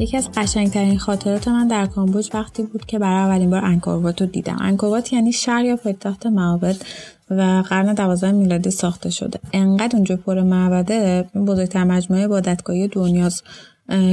[0.00, 4.26] یکی از قشنگترین خاطرات من در کامبوج وقتی بود که برای اولین بار انکوروات رو
[4.26, 4.56] دیدم.
[4.60, 6.76] انکوروات یعنی شهر یا پایتخت معابد
[7.30, 9.40] و قرن دوازده میلادی ساخته شده.
[9.52, 13.44] انقدر اونجا پر معبده بزرگتر مجموعه عبادتگاهی دنیاست.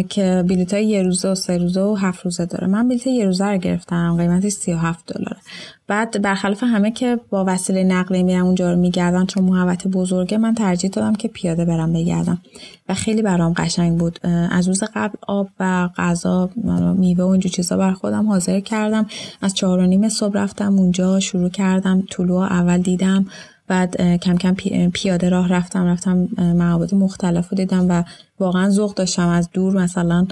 [0.09, 2.67] که بلیط های یه روزه و سه روزه و هفت روزه داره.
[2.67, 5.37] من بلیط یه روزه رو گرفتم قیمتش 37 دلاره.
[5.87, 10.53] بعد برخلاف همه که با وسیله نقلیه میرن اونجا رو میگردن چون محوطه بزرگه من
[10.53, 12.41] ترجیح دادم که پیاده برم بگردم.
[12.89, 14.19] و خیلی برام قشنگ بود.
[14.51, 16.49] از روز قبل آب و غذا
[16.97, 19.05] میوه و اینجور چیزا بر خودم حاضر کردم.
[19.41, 23.25] از چهار و نیم صبح رفتم اونجا شروع کردم طلوع اول دیدم
[23.71, 28.03] بعد کم کم پی- پیاده راه رفتم رفتم معابد مختلف رو دیدم و
[28.39, 29.27] واقعا ذوق داشتم.
[29.27, 30.27] از دور مثلا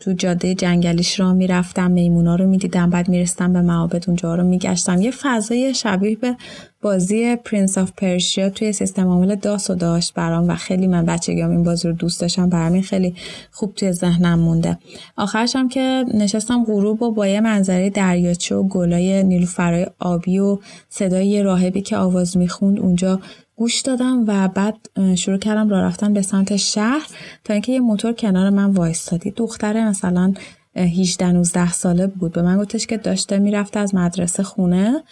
[0.00, 5.00] تو جاده جنگلیش را می‌رفتم میمونا رو می‌دیدم بعد میرستم به معابد اونجا رو میگشتم.
[5.00, 6.36] یه فضای شبیه به
[6.82, 11.50] بازی Prince of Persia توی سیستم عامل DOS رو داشت برام و خیلی من بچگیام
[11.50, 12.48] این بازی رو دوست داشتم.
[12.48, 13.14] برام خیلی
[13.50, 14.78] خوب توی ذهنم مونده.
[15.16, 20.58] آخرش هم که نشستم غروب و با یه منظره دریاچه و گلای نیلوفرای آبی و
[20.88, 23.20] صدای یه راهبی که آواز می‌خوند اونجا
[23.56, 24.76] گوش دادم و بعد
[25.14, 27.06] شروع کردم راه رفتن به سمت شهر
[27.44, 30.32] تا اینکه یه موتور کنار من وایستاد یه دختره مثلا
[30.74, 32.32] اه، 18 19 ساله بود.
[32.32, 35.02] به من گفتش که داشته می‌رفته از مدرسه خونه.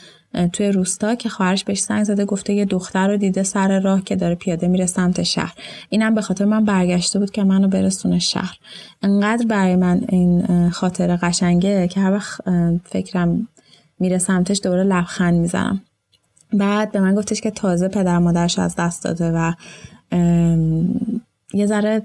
[0.52, 4.16] توی روستا که خواهرش بهش زنگ زده گفته یه دختر رو دیده سر راه که
[4.16, 5.54] داره پیاده میره سمت شهر.
[5.88, 8.56] اینم به خاطر من برگشته بود که منو برسونه شهر.
[9.02, 12.40] انقدر برای من این خاطره قشنگه که هر وقت
[12.84, 13.48] فکرم
[13.98, 15.80] میره سمتش دوباره لبخند می‌زنم.
[16.52, 19.52] بعد به من گفتش که تازه پدر مادرش از دست داده و
[21.54, 22.02] یه ذره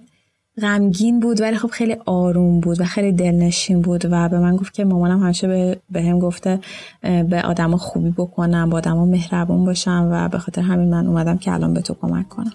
[0.62, 4.74] غمگین بود ولی خب خیلی آروم بود و خیلی دلنشین بود و به من گفت
[4.74, 6.60] که مامانم همیشه به, به گفته
[7.02, 11.52] به آدما خوبی بکنم با آدما مهربون باشم و به خاطر همین من اومدم که
[11.52, 12.52] الان به تو کمک کنم.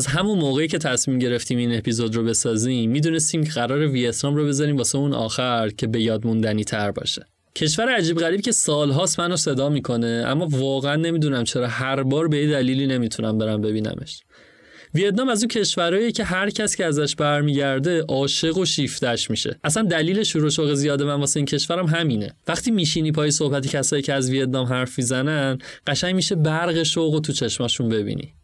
[0.00, 4.46] از همون موقعی که تصمیم گرفتیم این اپیزود رو بسازیم می‌دونستیم که قرار ویتنام رو
[4.46, 7.24] بذاریم واسه اون آخر که به یاد موندنی تر باشه.
[7.56, 12.46] کشور عجیب غریب که سالهاست منو صدا می‌کنه اما واقعا نمی‌دونم چرا هر بار به
[12.46, 14.20] دلیلی نمی‌تونم برم ببینمش.
[14.94, 19.58] ویتنام از اون کشورهایی که هر کس که ازش برمیگرده عاشق و شیفتش میشه.
[19.64, 22.34] اصلا دلیل شروع شوق زیاد من واسه این کشورم همینه.
[22.48, 27.20] وقتی میشینی پای صحبتی کسایی که از ویتنام حرف می‌زنن قشنگ میشه برق شوق و
[27.20, 28.34] تو چشماشون ببینی.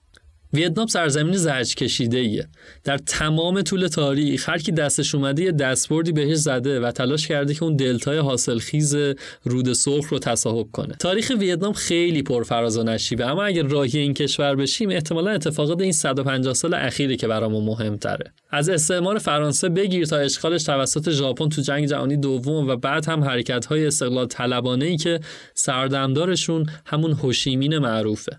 [0.53, 2.49] ویتنام سرزمین زرج کشیده ایه.
[2.85, 7.55] در تمام طول تاریخ هر کی دستش اومده یه دستبردی بهش زده و تلاش کرده
[7.55, 8.97] که اون دلتای حاصلخیز
[9.45, 10.95] رود سرخ رو تصاحب کنه.
[10.95, 15.93] تاریخ ویتنام خیلی پرفراز و نشیبه اما اگر راهی این کشور بشیم احتمالا اتفاقات این
[15.93, 18.33] 150 سال اخیری که برامون مهمتره.
[18.51, 23.25] از استعمار فرانسه بگیر تا اشغالش توسط ژاپن تو جنگ جهانی دوم و بعد هم
[23.25, 25.21] حرکت‌های استقلال طلبانه‌ای که
[25.55, 28.39] سردمدارشون همون هوشیمین معروفه.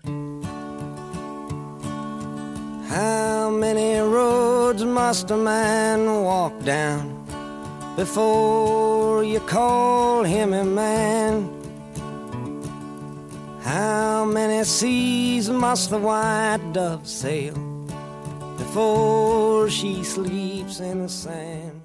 [2.88, 7.22] How many roads must a man walk down
[7.96, 11.50] before you call him a man?
[13.60, 17.54] How many seas must the white dove sail
[18.56, 21.77] before she sleeps in the sand?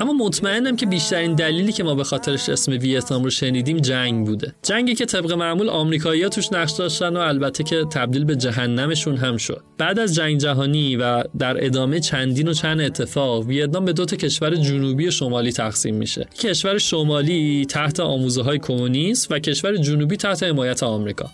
[0.00, 4.54] اما مطمئنم که بیشترین دلیلی که ما به خاطرش اسم ویتنام رو شنیدیم جنگ بوده.
[4.62, 9.36] جنگی که طبق معمول آمریکایی‌ها توش نقش داشتن و البته که تبدیل به جهنمشون هم
[9.36, 9.62] شد.
[9.78, 14.16] بعد از جنگ جهانی و در ادامه چندین و چند اتفاق ویتنام به دو تا
[14.16, 16.26] کشور جنوبی و شمالی تقسیم میشه.
[16.38, 21.30] کشور شمالی تحت آموزه های کمونیست و کشور جنوبی تحت حمایت آمریکا.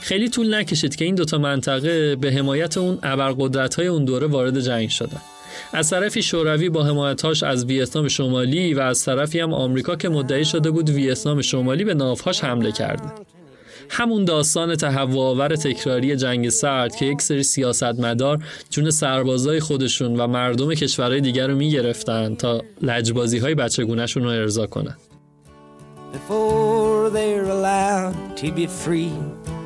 [0.00, 4.60] خیلی طول نکشید که این دوتا منطقه به حمایت اون ابرقدرت های اون دوره وارد
[4.60, 5.20] جنگ شدن.
[5.72, 10.44] از طرفی شوروی با حمایتاش از ویتنام شمالی و از طرفی هم آمریکا که مدعی
[10.44, 13.12] شده بود ویتنام شمالی به ناوهاش حمله کرده
[13.90, 18.38] همون داستان تهوع‌آور تکراری جنگ سرد که یک سری سیاستمدار
[18.70, 24.66] جون سربازای خودشون و مردم کشورهای دیگر رو می‌گرفتن تا لجبازی های بچگونهشون رو ارضا
[24.66, 24.96] کنن
[26.12, 29.57] before they're allowed to be free.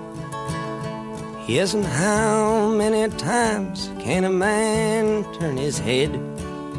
[1.48, 6.10] Yes, and how many times can a man turn his head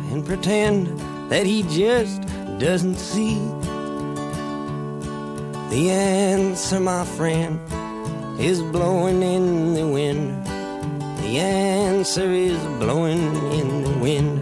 [0.10, 0.88] and pretend
[1.30, 2.22] that he just
[2.60, 3.36] doesn't see.
[5.70, 7.60] The answer, my friend,
[8.40, 10.46] is blowing in the wind.
[11.24, 14.40] The answer is blowing in the wind.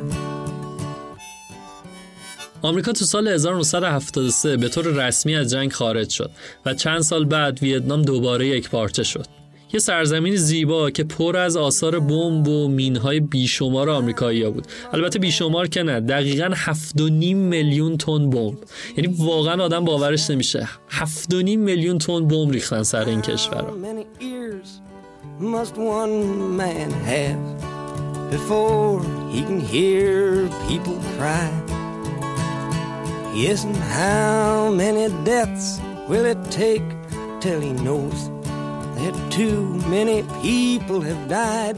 [2.63, 6.31] آمریکا تو سال 1973 به طور رسمی از جنگ خارج شد
[6.65, 9.40] و چند سال بعد ویتنام دوباره یک پارچه شد.
[9.73, 14.67] یه سرزمین زیبا که پر از آثار بمب و مینهای بیشمار آمریکایی‌ها بود.
[14.93, 18.57] البته بیشمار که نه، دقیقاً 7.5 میلیون تن بمب.
[18.97, 20.69] یعنی واقعا آدم باورش نمیشه.
[20.89, 23.65] 7.5 میلیون تن بمب ریختن سر این کشور.
[33.45, 35.67] Yes, and how many deaths
[36.09, 36.87] will it take
[37.43, 38.19] till he knows
[39.01, 39.61] that too
[39.95, 41.77] many people have died?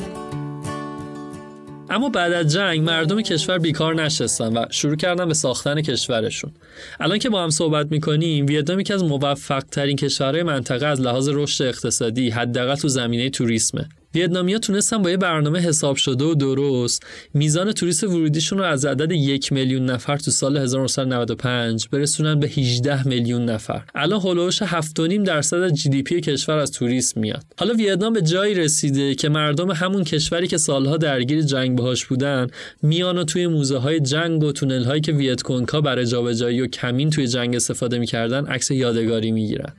[1.89, 6.51] اما بعد از جنگ مردم کشور بیکار نشستن و شروع کردن به ساختن کشورشون
[6.99, 11.29] الان که با هم صحبت می‌کنیم ویتنام یکی از موفق ترین کشورهای منطقه از لحاظ
[11.33, 17.03] رشد اقتصادی حداقل تو زمینه توریسمه ویتنامیا تونستن با یه برنامه حساب شده و درست.
[17.33, 23.07] میزان توریست ورودیشون رو از عدد یک میلیون نفر تو سال 1995 برسونن به 18
[23.07, 23.83] میلیون نفر.
[23.95, 27.43] الان هولوش 7.5 درصد از جی پی کشور از توریسم میاد.
[27.59, 32.47] حالا ویتنام به جایی رسیده که مردم همون کشوری که سالها درگیر جنگ باهاش بودن
[32.81, 37.09] میان و توی موزه های جنگ و تونل هایی که ویتکونگا برای جابجایی و کمین
[37.09, 39.73] توی جنگ استفاده می‌کردن عکس یادگاری می‌گیرن.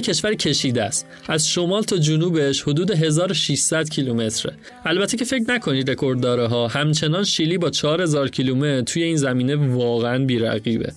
[0.00, 1.06] کشور کشیده است.
[1.28, 4.54] از شمال تا جنوبش حدود 1600 کیلومتره.
[4.84, 10.24] البته که فکر نکنید رکوردداره ها همچنان شیلی با 4000 کیلومتر توی این زمینه واقعا
[10.24, 10.92] بی‌رقیبه.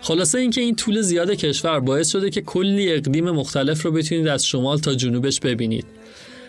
[0.00, 4.46] خلاصه اینکه این طول زیاد کشور باعث شده که کلی اقلیم مختلف رو بتونید از
[4.46, 5.86] شمال تا جنوبش ببینید.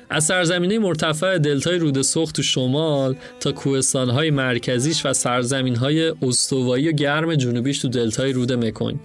[0.10, 6.92] از سرزمینه مرتفع دلتای رود سرخ تو شمال تا کوهستانهای مرکزیش و سرزمینهای استوایی و
[6.92, 9.00] گرم جنوبیش تو دلتای رود مکونگ.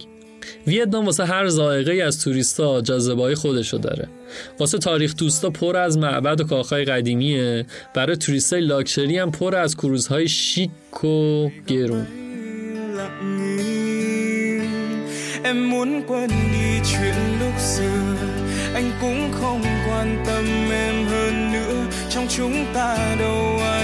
[0.67, 4.07] ویتنام واسه هر ذائقه از توریستا جاذبه‌های خودشو داره.
[4.59, 7.65] واسه تاریخ دوستا پر از معبد و کاخهای قدیمیه.
[7.95, 12.07] برای توریستای لاکچری هم پر از کروزهای شیک و گرون.
[15.49, 18.15] Em muốn quên đi chuyện lúc xưa
[18.79, 21.79] Anh cũng không quan tâm em hơn nữa
[22.09, 23.82] Trong chúng ta đâu ai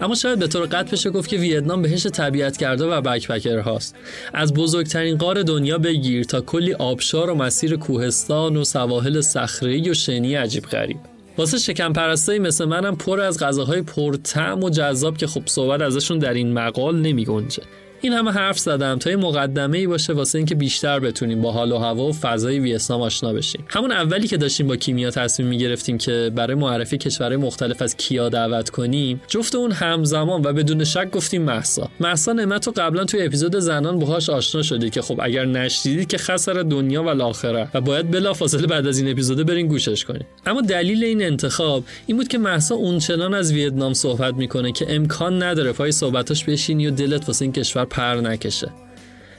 [0.00, 3.94] اما شاید به طور قطع بشه گفت که ویتنام بهش طبیعت کرده و بکپکر هاست
[4.32, 9.94] از بزرگترین غار دنیا بگیر تا کلی آبشار و مسیر کوهستان و سواحل صخره‌ای و
[9.94, 10.98] شنی عجیب غریب
[11.38, 16.18] واسه شکم پرستایی مثل منم پر از غذاهای پرطعم و جذاب که خب صحبت ازشون
[16.18, 17.62] در این مقال نمی گنجه.
[18.00, 21.72] این همه حرف زدم تا یه مقدمه ای باشه واسه اینکه بیشتر بتونیم با حال
[21.72, 23.64] و هوا و فضای ویتنام آشنا بشیم.
[23.68, 28.28] همون اولی که داشتیم با کیمیا تصمیم می‌گرفتیم که برای معرفی کشورهای مختلف از کیا
[28.28, 33.22] دعوت کنیم جفت اون همزمان و بدون شک گفتیم محسا محسا نعمت رو قبلا توی
[33.22, 37.80] اپیزود زنان باهاش آشنا شدید که خب اگر نشدیدید که خسر دنیا و الاخره و
[37.80, 42.28] باید بلافاصله بعد از این اپیزود برین گوشش کنید اما دلیل این انتخاب این بود
[42.28, 47.28] که محسا اونچنان از ویتنام صحبت می‌کنه که امکان نداره پای صحبتاش بشینی و دلت
[47.28, 48.70] واسه این کشور پر نکشه.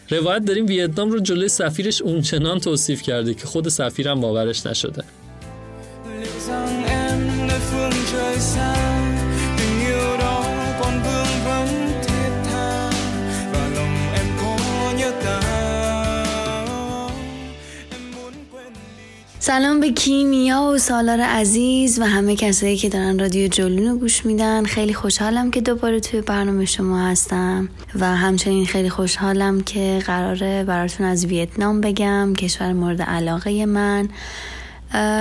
[0.09, 5.03] روایت داریم ویتنام رو جلوی سفیرش اونچنان توصیف کرده که خود سفیرم باورش نشده.
[19.41, 24.25] سلام به کیمیا و سالار عزیز و همه کسایی که دارن رادیو جلون رو گوش
[24.25, 24.65] میدن.
[24.65, 27.69] خیلی خوشحالم که دوباره توی برنامه شما هستم
[27.99, 34.09] و همچنین خیلی خوشحالم که قراره براتون از ویتنام بگم کشور مورد علاقه من.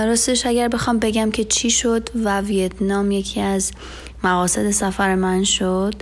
[0.07, 3.71] راستش اگر بخوام بگم که چی شد و ویتنام یکی از
[4.23, 5.95] مقاصد سفر من شد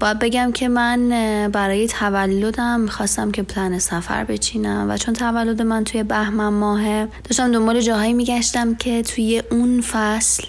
[0.00, 1.08] باید بگم که من
[1.52, 7.52] برای تولدم می‌خواستم که پلن سفر بچینم و چون تولد من توی بهمن ماهه داشتم
[7.52, 10.44] دنبال جاهایی میگشتم که توی اون فصل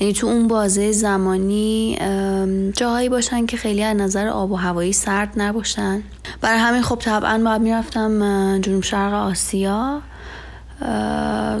[0.00, 1.98] یعنی تو اون بازه زمانی
[2.76, 6.02] جاهایی باشن که خیلی از نظر آب و هوایی سرد نباشن.
[6.40, 10.02] برای همین خب طبعا باید می‌رفتم جنوب شرق آسیا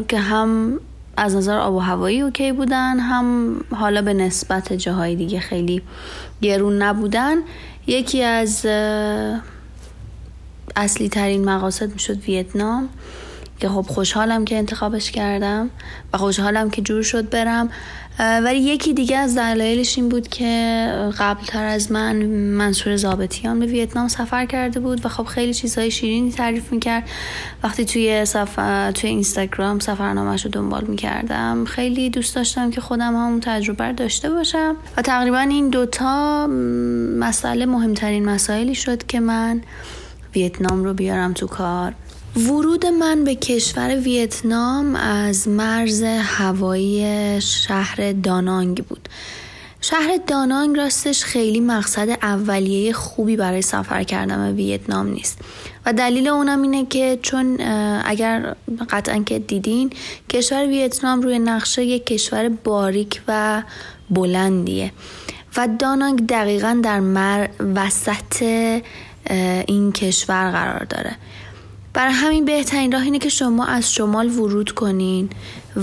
[0.08, 0.80] که هم
[1.16, 5.82] از نظر آب و هوایی اوکی بودن هم حالا به نسبت جاهای دیگه خیلی
[6.42, 7.36] گرون نبودن
[7.86, 8.66] یکی از
[10.76, 12.88] اصلی ترین مقاصد می‌شد ویتنام.
[13.60, 15.70] که خب خوشحالم که انتخابش کردم
[16.12, 17.70] و خوشحالم که جور شد برم.
[18.18, 24.08] ولی یکی دیگه از دلایلش این بود که قبلتر از من منصور زابطیان به ویتنام
[24.08, 27.08] سفر کرده بود و خب خیلی چیزهای شیرینی تعریف می‌کرد.
[27.62, 33.40] وقتی توی سفر توی اینستاگرام سفرنامهش رو دنبال می‌کردم خیلی دوست داشتم که خودم همون
[33.40, 34.76] تجربه رو داشته باشم.
[34.96, 36.46] و تقریبا این دوتا
[37.18, 39.60] مسئله مهمترین مسائلی شد که من
[40.34, 41.94] ویتنام رو بیارم تو کار.
[42.36, 49.08] ورود من به کشور ویتنام از مرز هوایی شهر دانانگ بود.
[49.80, 55.38] شهر دانانگ راستش خیلی مقصد اولیه خوبی برای سفر کردن به ویتنام نیست.
[55.86, 57.60] و دلیل اونم اینه که چون
[58.04, 58.54] اگر
[58.90, 59.90] قطعا که دیدین
[60.30, 63.62] کشور ویتنام روی نقشه یک کشور باریک و
[64.10, 64.92] بلندیه.
[65.56, 68.42] و دانانگ دقیقا در مر وسط
[69.66, 71.16] این کشور قرار داره.
[71.96, 75.30] برای همین بهترین راه اینه که شما از شمال ورود کنین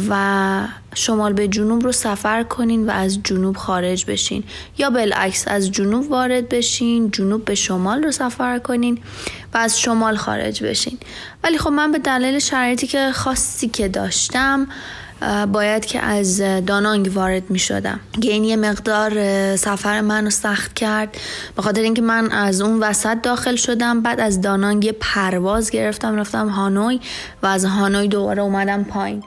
[0.09, 4.43] و شمال به جنوب رو سفر کنین و از جنوب خارج بشین.
[4.77, 8.99] یا بالعکس از جنوب وارد بشین جنوب به شمال رو سفر کنین
[9.53, 10.97] و از شمال خارج بشین.
[11.43, 14.67] ولی خب من به دلیل شرایطی که خاصی که داشتم
[15.51, 17.99] باید که از دانانگ وارد می شدم.
[18.21, 19.11] که این یه مقدار
[19.55, 21.17] سفر من رو سخت کرد.
[21.55, 26.15] به خاطر اینکه من از اون وسط داخل شدم بعد از دانانگ یه پرواز گرفتم
[26.15, 26.99] رفتم هانوی
[27.43, 29.23] و از هانوی دوباره اومدم پایین.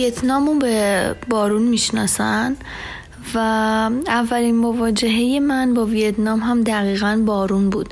[0.00, 2.56] همه ویتنام رو به بارون می‌شناسن
[3.34, 3.38] و
[4.06, 7.88] اولین مواجهه من با ویتنام هم دقیقا بارون بود.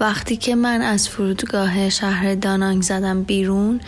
[0.00, 3.80] وقتی که من از فرودگاه شهر دانانگ زدم بیرون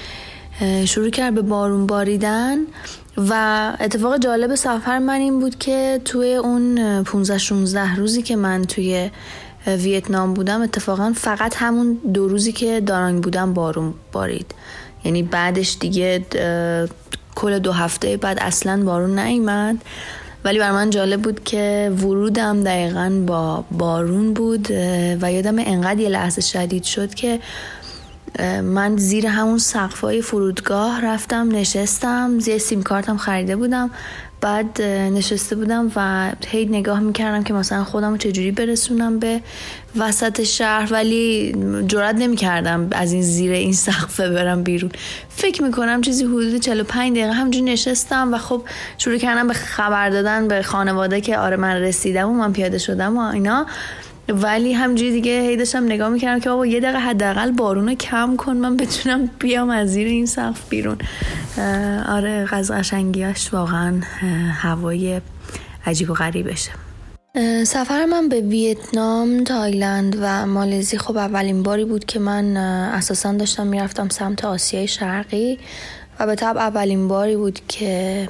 [0.84, 2.58] شروع کرد به بارون باریدن
[3.16, 8.64] و اتفاق جالب سفر من این بود که توی اون 15 16 روزی که من
[8.64, 9.10] توی
[9.66, 14.54] ویتنام بودم اتفاقا فقط همون دو روزی که دارانگ بودم بارون بارید.
[15.04, 16.24] یعنی بعدش دیگه
[17.34, 19.76] کل دو هفته بعد اصلا بارون نیومد.
[20.44, 24.70] ولی بر من جالب بود که ورودم دقیقا با بارون بود
[25.20, 27.40] و یادم انقدر یه لحظه شدید شد که
[28.62, 33.90] من زیر همون سقفای فرودگاه رفتم نشستم زیر سیم کارتم خریده بودم.
[34.42, 39.40] بعد نشسته بودم و هی نگاه می‌کردم که مثلا خودم چجوری برسونم به
[39.96, 41.54] وسط شهر ولی
[41.88, 44.90] جرات نمی‌کردم از این زیر این سقفه برم بیرون.
[45.28, 48.62] فکر می‌کنم چیزی حدود 45 دقیقه همجوری نشستم و خب
[48.98, 53.18] شروع کردم به خبر دادن به خانواده که آره من رسیدم و من پیاده شدم
[53.18, 53.66] و اینا.
[54.32, 58.36] ولی همجوری دیگه هی داشتم نگاه می‌کردم که بابا یه دقیقه حداقل بارون رو کم
[58.36, 60.98] کن من بتونم بیام از زیر این سقف بیرون.
[62.08, 64.00] آره از قشنگیاش واقعا
[64.52, 65.20] هوای
[65.86, 66.70] عجیب و غریبشه.
[67.64, 73.66] سفر من به ویتنام، تایلند و مالزی خب اولین باری بود که من اساسا داشتم
[73.66, 75.58] می‌رفتم سمت آسیای شرقی
[76.20, 78.28] و به طب اولین باری بود که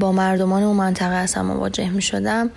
[0.00, 2.50] با مردمان اون منطقه اصلا مواجه می شدم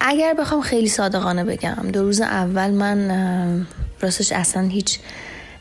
[0.00, 3.66] اگر بخوام خیلی صادقانه بگم دو روز اول من
[4.00, 4.98] راستش اصلا هیچ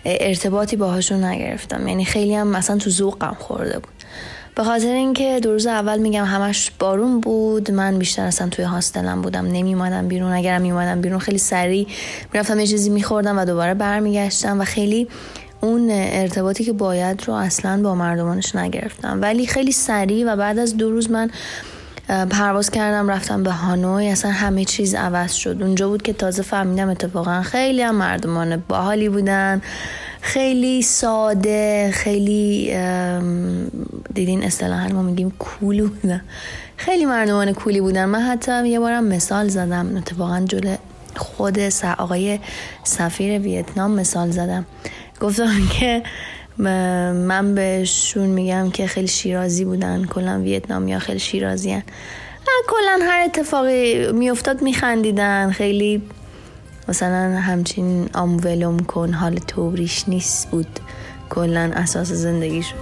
[0.06, 1.88] ارتباطی باهاشون نگرفتم.
[1.88, 3.94] یعنی خیلی هم مثلا تو ذوقم خورده بود.
[4.56, 9.22] به خاطر اینکه دو روز اول میگم همش بارون بود من بیشتر اصلا توی هاستلم
[9.22, 9.46] بودم.
[9.46, 10.32] نمیومدم بیرون.
[10.32, 11.88] اگرم میومدم بیرون خیلی سریع
[12.34, 15.08] می‌رفتم یه چیزی میخوردم و دوباره برمیگشتم و خیلی
[15.62, 19.22] اون ارتباطی که باید رو اصلا با مردمانش نگرفتم.
[19.22, 21.32] ولی خیلی سریع و بعد از دو روز من
[22.08, 25.58] پرواز کردم رفتم به هانوی اصلا همه چیز عوض شد.
[25.62, 29.62] اونجا بود که تازه فهمیدم اتفاقا خیلی هم مردمان باحالی بودن
[30.22, 32.78] خیلی ساده خیلی
[34.14, 36.22] دیدین اصطلاحا ما میگیم کول بودن.
[36.78, 38.06] خیلی مردمان کولی بودن.
[38.06, 39.98] من حتی یه بارم مثال زدم.
[39.98, 40.76] اتفاقا جلو
[41.16, 41.60] خود
[41.98, 42.40] آقای
[42.84, 44.66] سفیر ویتنام مثال زدم.
[45.20, 46.04] گفتم که
[46.60, 50.06] من بهشون میگم که خیلی شیرازی بودن.
[50.06, 51.84] کلا ویتنام یا خیلی شیرازی هن.
[52.68, 55.52] کلا هر اتفاقی میافتاد میخندیدن.
[55.52, 56.02] خیلی
[56.88, 60.80] مثلا همچین آمولم کن حال طوریش نیست بود.
[61.30, 62.80] کلا اساس زندگیشون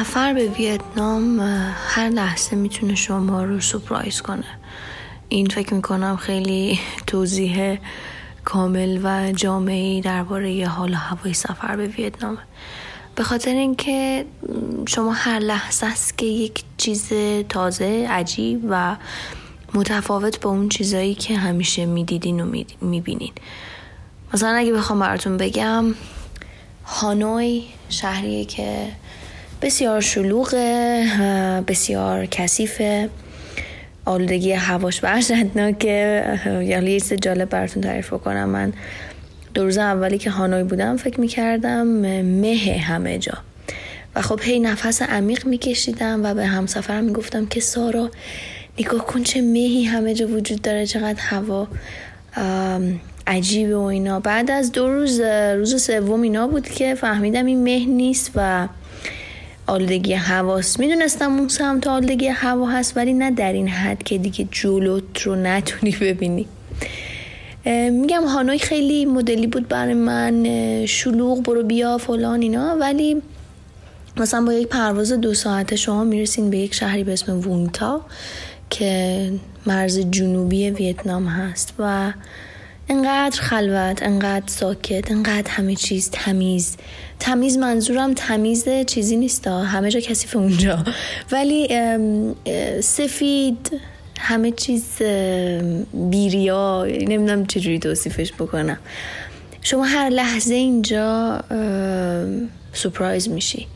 [0.00, 1.40] سفر به ویتنام
[1.88, 4.44] هر لحظه می‌تونه شما رو سپرایز کنه.
[5.28, 7.78] این فکر می‌کنم خیلی توضیح
[8.44, 12.38] کامل و جامعی درباره حال و هوای سفر به ویتنام.
[13.14, 14.26] به خاطر اینکه
[14.88, 17.12] شما هر لحظه است که یک چیز
[17.48, 18.96] تازه عجیب و
[19.74, 23.32] متفاوت با اون چیزایی که همیشه می‌دیدین و می‌بینین.
[24.34, 25.84] مثلا اگه بخوام براتون بگم
[26.84, 28.92] هانوی شهریه که
[29.62, 31.04] بسیار شلوغه
[31.68, 33.08] بسیار کثیفه
[34.04, 36.24] آلودگی هواش وحشتناکه.
[36.46, 38.72] یعنی یه چیز جالب براتون تعریف کنم من
[39.54, 41.86] دو روز اولی که هانوی بودم فکر می‌کردم
[42.22, 43.38] مه همه جا.
[44.14, 48.10] و خب هی نفس عمیق میکشیدم و به همسفرم می‌گفتم که سارا
[48.78, 51.68] نگاه کن چه مهی همه جا وجود داره چقدر هوا
[53.26, 54.20] عجیبه و اینا.
[54.20, 55.20] بعد از دو روز
[55.56, 58.68] روز سوم اینا بود که فهمیدم این مه نیست و
[59.70, 64.48] آلودگی هواست می‌دونستم اون سمت آلودگی هوا هست ولی نه در این حد که دیگه
[64.50, 66.46] جلوت رو نتونی ببینی.
[67.90, 70.46] میگم هانوی خیلی مدلی بود برای من
[70.86, 72.76] شلوغ برو بیا فلان اینا.
[72.80, 73.22] ولی
[74.16, 78.00] مثلا با یک پرواز دو ساعته شما می‌رسین به یک شهری به اسم وونتا
[78.70, 79.32] که
[79.66, 82.12] مرز جنوبی ویتنام هست و
[82.88, 86.76] انقدر خلوت انقدر ساکت انقدر همه چیز تمیز.
[87.20, 90.84] تمیز منظورم تمیز چیزی نیست همه جا کثیف اونجا.
[91.32, 91.68] ولی
[92.80, 93.80] سفید
[94.18, 94.84] همه چیز
[95.92, 98.78] بیریا نمی‌دونم چجوری توصیفش بکنم.
[99.62, 101.40] شما هر لحظه اینجا
[102.72, 103.66] سپرایز میشی.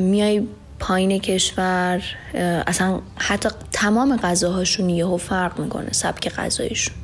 [0.00, 0.42] میای
[0.78, 2.02] پایین کشور
[2.66, 6.94] اصلا حتی تمام غذاهاشون یهو فرق می‌کنه سبک غذایشون.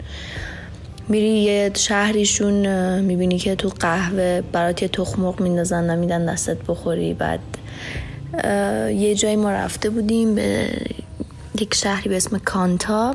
[1.08, 2.66] میری یه شهریشون
[3.00, 7.14] می‌بینی که تو قهوه برات یه تخمق میندازن نمیدن دستت بخوری.
[7.14, 7.40] بعد
[8.90, 10.70] یه جایی ما رفته بودیم به
[11.60, 13.14] یک شهری به اسم کانتا.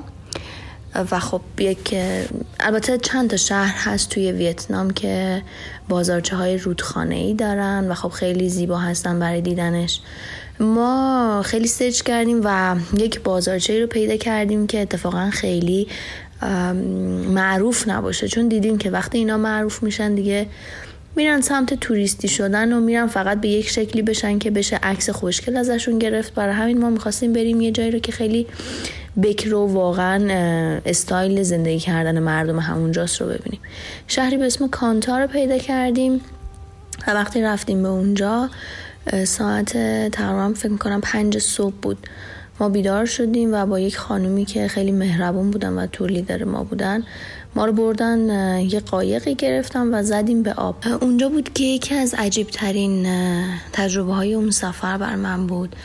[1.11, 1.95] و خب یک
[2.59, 5.41] البته چند تا شهر هست توی ویتنام که
[5.89, 10.01] بازارچه های رودخانه ای دارن و خب خیلی زیبا هستن برای دیدنش.
[10.59, 15.87] ما خیلی سرچ کردیم و یک بازارچه رو پیدا کردیم که اتفاقا خیلی
[17.33, 18.27] معروف نباشه.
[18.27, 20.47] چون دیدیم که وقتی اینا معروف میشن دیگه
[21.15, 25.57] میرن سمت توریستی شدن و میرن فقط به یک شکلی بشن که بشه عکس خوشگل
[25.57, 26.33] ازشون گرفت.
[26.33, 28.47] برای همین ما می‌خواستیم بریم یه جایی رو که خیلی
[29.23, 30.27] بکر و واقعا
[30.85, 33.59] استایل زندگی کردن مردم همونجاست رو ببینیم.
[34.07, 36.21] شهری به اسم کانتا رو پیدا کردیم
[37.07, 38.49] و وقتی رفتیم به اونجا
[39.23, 39.71] ساعت
[40.11, 41.97] تقریبا فکر می‌کنم پنج صبح بود.
[42.69, 47.03] بیدار شدیم و با یک خانومی که خیلی مهربون بودن و تور لیدر ما بودن
[47.55, 50.75] ما رو بردن یه قایقی گرفتم و زدیم به آب.
[51.01, 53.07] اونجا بود که یکی از عجیب ترین
[53.73, 55.75] تجربه های اون سفر بر من بود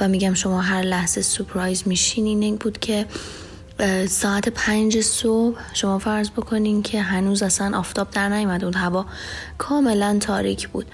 [0.00, 3.06] و میگم شما هر لحظه سپرایز میشین این بود که
[4.08, 9.06] ساعت پنج صبح شما فرض بکنین که هنوز اصلا آفتاب در نیومده بود هوا
[9.58, 10.86] کاملا تاریک بود.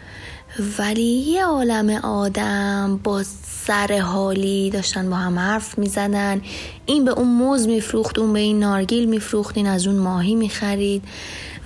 [0.79, 3.25] ولی یه عالم آدم با
[3.67, 6.41] سر حالی داشتن با هم حرف می‌زدن.
[6.87, 11.03] این به اون موز میفروخت اون به این نارگیل میفروخت این از اون ماهی می‌خرید.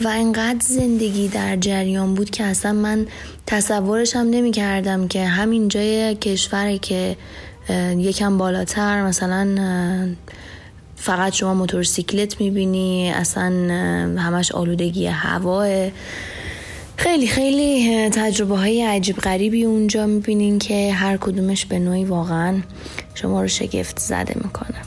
[0.01, 3.07] و انقدر زندگی در جریان بود که اصلا من
[3.47, 7.16] تصورش هم نمی کردم که همین جای کشوری که
[7.97, 10.16] یکم بالاتر مثلا
[10.97, 13.51] فقط شما موتورسیکلت می‌بینی اصلا
[14.18, 15.90] همش آلودگی هواه.
[16.97, 22.61] خیلی خیلی تجربه های عجیب غریبی اونجا می‌بینین که هر کدومش به نوعی واقعا
[23.14, 24.82] شما رو شگفت زده می‌کنه.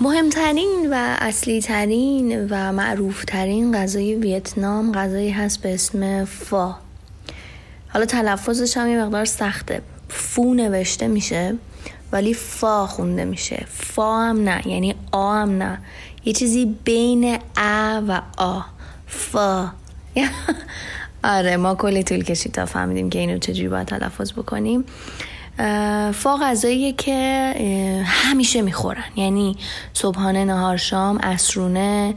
[0.00, 6.74] مهمترین و اصلی ترین و معروف ترین غذای ویتنام غذایی هست به اسم فا.
[7.88, 9.82] حالا تلفظش هم یه مقدار سخته.
[10.12, 11.54] فو نوشته میشه
[12.12, 13.64] ولی فا خونده میشه.
[13.68, 15.78] فا هم نه یعنی آ هم نه.
[16.24, 18.60] یه چیزی بین ا و آ.
[19.06, 19.68] فا.
[21.24, 24.84] آره ما کلی طول کشید تا فهمیدیم که اینو چجوری باید تلفظ بکنیم.
[26.12, 27.14] فا غذاییه که
[28.04, 29.04] همیشه می‌خورن.
[29.16, 29.56] یعنی
[29.92, 32.14] صبحانه نهار شام اسرونه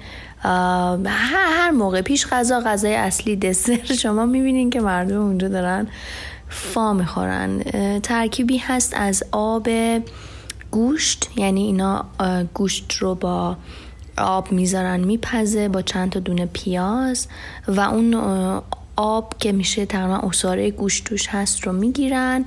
[1.06, 2.02] هر موقع.
[2.02, 3.80] پیش غذا غذای اصلی دسر.
[4.04, 5.88] شما می‌بینین که مردم اونجا دارن
[6.56, 7.64] فا می‌خورن.
[8.00, 9.70] ترکیبی هست از آب
[10.72, 12.06] گوشت یعنی اینا
[12.54, 13.58] گوشت رو با
[14.18, 17.28] آب می‌ذارن میپزه با چند تا دونه پیاز
[17.68, 18.14] و اون
[18.96, 22.46] آب که میشه تقریبا اصاره گوشت توش هست رو می‌گیرن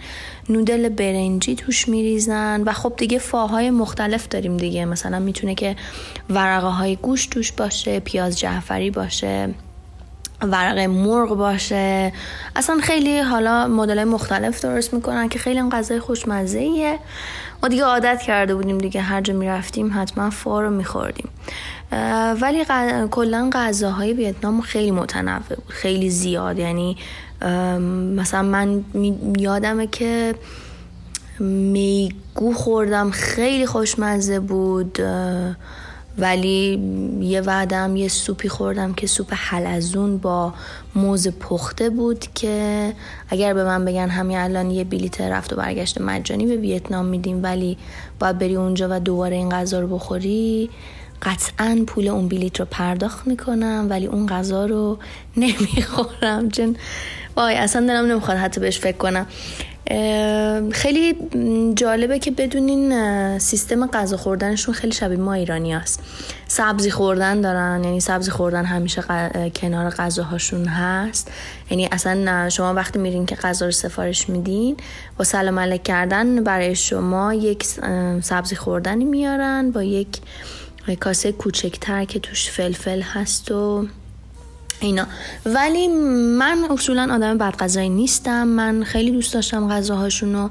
[0.48, 4.84] نودل برنجی توش میریزن و خب دیگه فاهای مختلف داریم دیگه.
[4.84, 5.76] مثلا می‌تونه که
[6.30, 9.54] ورقه های گوشت توش باشه پیاز جعفری باشه.
[10.42, 12.12] ورقه مرغ باشه.
[12.56, 16.98] اصلا خیلی حالا مدل مختلف درست می‌کنن که خیلی غذای خوشمزه ایه
[17.62, 21.28] ما دیگه عادت کرده بودیم دیگه هر جا می‌رفتیم حتما فا رو میخوردیم.
[22.40, 23.06] ولی ق...
[23.06, 26.58] کلا غذاهای ویتنام خیلی متنوع بود خیلی زیاد.
[26.58, 26.96] یعنی
[28.16, 28.84] مثلا من
[29.38, 30.34] یادمه که
[31.40, 34.98] میگو خوردم خیلی خوشمزه بود.
[36.18, 36.82] ولی
[37.20, 40.54] یه وعدم یه سوپی خوردم که سوپ حلزون با
[40.94, 42.92] موز پخته بود که
[43.28, 47.42] اگر به من بگن همین الان یه بلیت رفت و برگشت مجانی به ویتنام میدیم
[47.42, 47.78] ولی
[48.18, 50.70] باید بری اونجا و دوباره این غذا رو بخوری
[51.22, 54.98] قطعا پول اون بلیت رو پرداخت می‌کنم ولی اون غذا رو
[55.36, 56.50] نمی‌خورم.
[56.50, 56.76] چون
[57.36, 59.26] وای اصلا دلم نمی‌خواد حتی بهش فکر کنم.
[60.72, 61.14] خیلی
[61.74, 66.02] جالبه که بدونین سیستم غذا خوردنشون خیلی شبیه ما ایرانی هست.
[66.48, 69.02] سبزی خوردن دارن یعنی سبزی خوردن همیشه
[69.56, 71.32] کنار غذاهاشون هست
[71.70, 74.76] یعنی اصلا شما وقتی میرین که غذا رو سفارش میدین
[75.18, 77.64] با سلام علیک کردن برای شما یک
[78.22, 80.08] سبزی خوردنی میارن با یک
[81.00, 83.86] کاسه کوچکتر که توش فلفل هست و
[84.80, 85.06] اینا.
[85.46, 85.88] ولی
[86.38, 88.48] من اصولا آدم بد غذایی نیستم.
[88.48, 90.48] من خیلی دوست داشتم غذاهاشونو.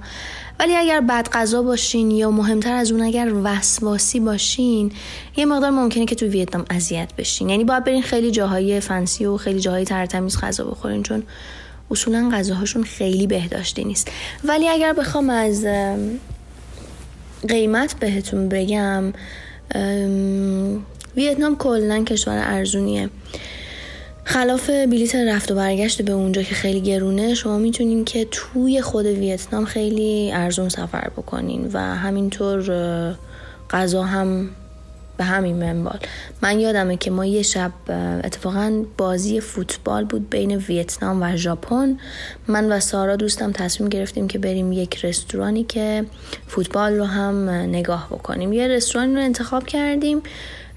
[0.59, 4.91] ولی اگر بد غذا باشین یا مهمتر از اون اگر وسواسی باشین
[5.35, 7.49] یه مقدار ممکنه که تو ویتنام اذیت بشین.
[7.49, 11.23] یعنی باید برین خیلی جاهای فنسی و خیلی جاهای ترتمیز غذا بخورین چون
[11.91, 14.11] اصولا غذاهاشون خیلی بهداشتی نیست.
[14.43, 15.65] ولی اگر بخوام از
[17.49, 19.13] قیمت بهتون بگم
[21.15, 23.09] ویتنام کلا کشور ارزونیه.
[24.29, 29.05] خلاف بلیت رفت و برگشت به اونجا که خیلی گرونه شما می‌تونین که توی خود
[29.05, 32.61] ویتنام خیلی ارزون سفر بکنین و همینطور
[33.69, 34.49] غذا هم
[35.17, 35.99] به همین منبال.
[36.41, 37.71] من یادمه که ما یه شب
[38.23, 41.97] اتفاقا بازی فوتبال بود بین ویتنام و ژاپن.
[42.47, 46.05] من و سارا دوستم تصمیم گرفتیم که بریم یک رستورانی که
[46.47, 48.53] فوتبال رو هم نگاه بکنیم.
[48.53, 50.21] یه رستورانی رو انتخاب کردیم.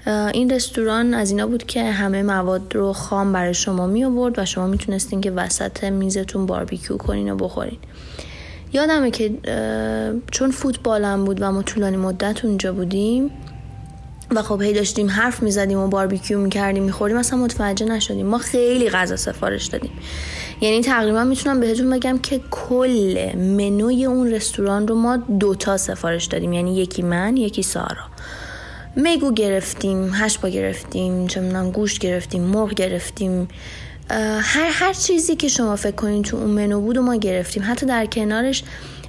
[0.07, 4.45] این رستوران از اینا بود که همه مواد رو خام برای شما می آورد و
[4.45, 7.77] شما می‌تونستین که وسط میزتون باربیکیو کنین و بخورین.
[8.73, 9.31] یادمه که
[10.31, 13.31] چون فوتبالم بود و ما طولانی مدت اونجا بودیم
[14.35, 18.25] و خب هی داشتیم حرف می‌زدیم و باربیکیو می‌کردیم میخوردیم اصلا متوجه نشدیم.
[18.25, 19.91] ما خیلی غذا سفارش دادیم.
[20.61, 26.53] یعنی تقریبا می‌تونم بهتون بگم که کل منوی اون رستوران رو ما دوتا سفارش دادیم.
[26.53, 28.03] یعنی یکی من یکی سارا.
[28.95, 33.47] میگو گرفتیم هشپا گرفتیم چه می‌دونم گوشت گرفتیم مرغ گرفتیم.
[34.41, 37.63] هر هر چیزی که شما فکر کنین تو اون منو بود و ما گرفتیم.
[37.65, 38.63] حتی در کنارش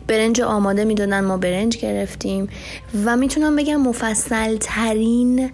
[0.07, 2.49] برنج آماده می‌دادن ما برنج گرفتیم.
[3.05, 5.51] و می‌تونم بگم مفصل ترین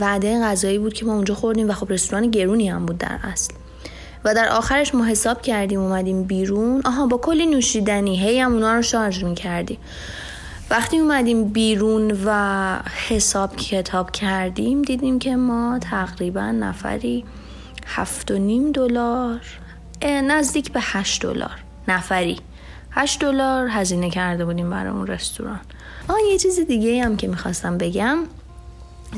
[0.00, 3.54] وعده غذایی بود که ما اونجا خوردیم و خب رستوران گرونی هم بود در اصل.
[4.24, 6.82] و در آخرش ما حساب کردیم اومدیم بیرون.
[6.84, 9.78] آها با کلی نوشیدنی هی هم اونا رو شارژ می‌کردیم.
[10.72, 17.24] وقتی اومدیم بیرون و حساب کتاب کردیم دیدیم که ما تقریبا نفری
[17.86, 19.40] هفت و نیم دلار
[20.02, 21.58] نزدیک به هشت دلار
[21.88, 22.40] نفری.
[22.90, 25.60] هشت دلار هزینه کرده بودیم برای اون رستوران.
[26.08, 28.18] آن یه چیز دیگه هم که می‌خواستم بگم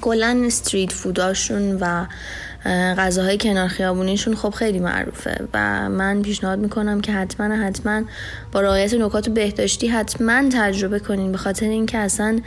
[0.00, 2.06] کلا استریت فوداشون و
[2.66, 8.02] غذاهای کنار خیابونیشون خب خیلی معروفه و من پیشنهاد می‌کنم که حتما حتما
[8.52, 12.40] با رعایت نکات بهداشتی حتما تجربه کنین به خاطر اینکه اصلا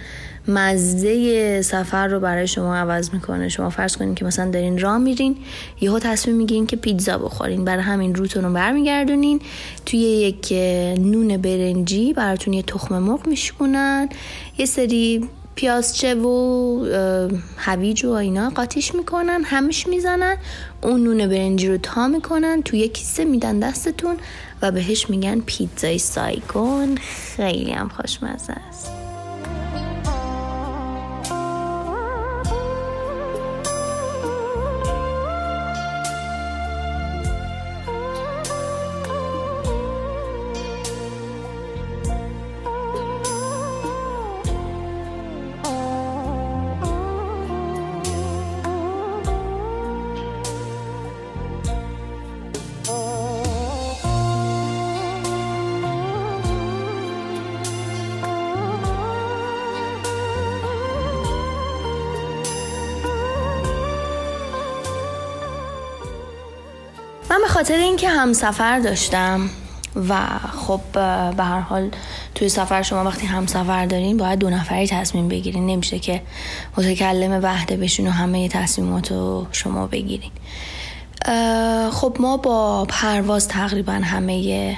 [0.48, 3.50] مزه سفر رو برای شما عوض می‌کنه.
[3.50, 5.38] شما فرض کنین که مثلا دارین راه میرین
[5.82, 7.66] یهو تصمیم می‌گیرین که پیتزا بخورین.
[7.66, 9.42] برای همین روتون رو برمیگردونین.
[9.86, 10.54] توی یک
[11.00, 14.10] نون برنجی براتون یه تخم مرغ میشکنن
[14.58, 16.30] یه سری پیازچه و
[17.58, 20.38] هویج و اینا قاطیش می‌کنن همش می‌زنن.
[20.84, 24.18] اون نون برنجی رو تا می‌کنن توی کیسه میدن دستتون
[24.62, 26.98] و بهش میگن پیتزای سایگون.
[27.36, 28.97] خیلی هم خوشمزه است.
[67.98, 69.50] اینکه همسفر داشتم
[70.10, 70.18] و
[70.68, 70.80] خب
[71.38, 71.90] به هر حال
[72.36, 75.66] توی سفر شما وقتی همسفر دارین باید دو نفری تصمیم بگیرین.
[75.66, 76.22] نمیشه که
[76.78, 80.32] متکلم وحده بشین و همه تصمیمات رو شما بگیرین.
[81.92, 84.78] خب ما با پرواز تقریبا همه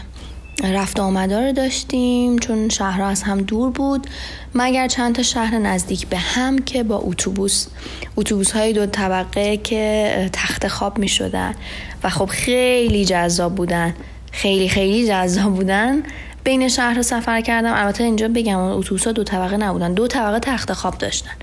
[0.63, 4.07] رفت آمده رو داشتیم چون شهرها از هم دور بود.
[4.55, 7.67] مگر چند تا شهر نزدیک به هم که با اتوبوس
[8.17, 11.55] اتوبوس های دو طبقه که تخت خواب می شدن
[12.03, 13.93] و خب خیلی جذاب بودن.
[14.31, 16.03] خیلی خیلی جذاب بودن.
[16.43, 17.73] بین شهر سفر کردم.
[17.73, 19.93] البته اینجا بگم اتوبوس ها دو طبقه نبودن.
[19.93, 21.35] دو طبقه تخت خواب داشتن.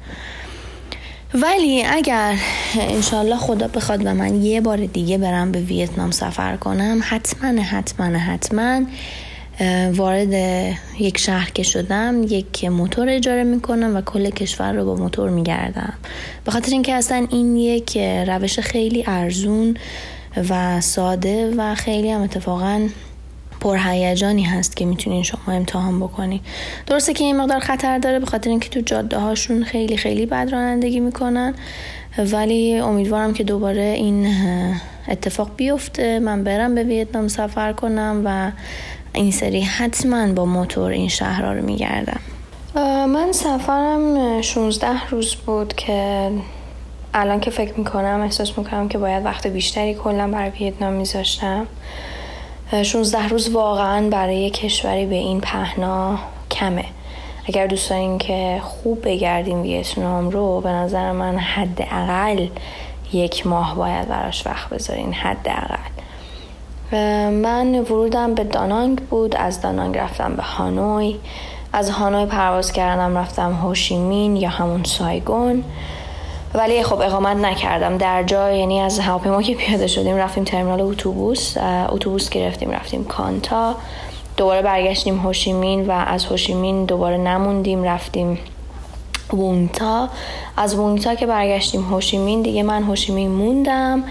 [1.35, 2.35] ولی اگر
[2.81, 8.18] انشالله خدا بخواد و من یه بار دیگه برم به ویتنام سفر کنم حتما حتما
[8.18, 8.83] حتما
[9.93, 10.33] وارد
[10.99, 15.93] یک شهر که شدم یک موتور اجاره می‌کنم و کل کشور رو با موتور میگردم.
[16.45, 17.99] به خاطر اینکه اصلا این یک
[18.29, 19.77] روش خیلی ارزون
[20.51, 22.89] و ساده و خیلی هم اتفاقا
[23.61, 26.41] پرهیجانی هست که می‌تونین شما امتحان بکنی.
[26.87, 30.49] درسته که این مقدار خطر داره به خاطر اینکه تو جاده هاشون خیلی خیلی بد
[30.53, 31.55] رانندگی می‌کنن
[32.33, 34.35] ولی امیدوارم که دوباره این
[35.09, 36.19] اتفاق بیفته.
[36.19, 38.51] من برم به ویتنام سفر کنم و
[39.13, 42.21] این سری حتما با موتور این شهرها رو میگردم.
[43.07, 46.31] من سفرم 16 روز بود که
[47.15, 51.67] الان که فکر می‌کنم احساس می‌کنم که باید وقت بیشتری کلا برای ویتنام میذاشتم.
[52.73, 56.19] 16 روز واقعا برای کشوری به این پهنا
[56.51, 56.85] کمه.
[57.49, 62.47] اگر دوست دارین که خوب بگردیم ویتنام رو به نظر من حداقل
[63.12, 65.77] یک ماه باید براش وقت بذارین حداقل.
[67.31, 71.17] من ورودم به دانانگ بود از دانانگ رفتم به هانوی.
[71.73, 75.64] از هانوی پرواز کردم رفتم هوشیمین یا همون سایگون.
[76.57, 77.97] ولی خب اقامت نکردم.
[77.97, 81.57] در جا یعنی از هواپیما که پیاده شدیم رفتیم ترمینال اتوبوس
[81.89, 83.75] اتوبوس گرفتیم رفتیم کانتا.
[84.37, 88.39] دوباره برگشتیم هوشیمین و از هوشیمین دوباره نموندیم رفتیم
[89.33, 90.09] وونتا.
[90.57, 94.05] از وونتا که برگشتیم هوشیمین دیگه من هوشیمین موندم.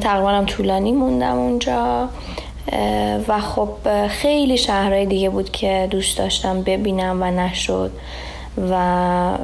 [0.00, 2.08] تقریبا طولانی موندم اونجا.
[3.28, 3.68] و خب
[4.08, 7.90] خیلی شهرهای دیگه بود که دوست داشتم ببینم و نشد.
[8.70, 9.38] و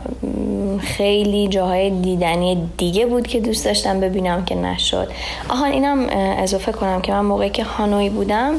[0.81, 5.09] خیلی جاهای دیدنی دیگه بود که دوست داشتم ببینم که نشد.
[5.49, 6.07] آهان اینم
[6.39, 8.55] اضافه کنم که من موقعی که هانوی بودم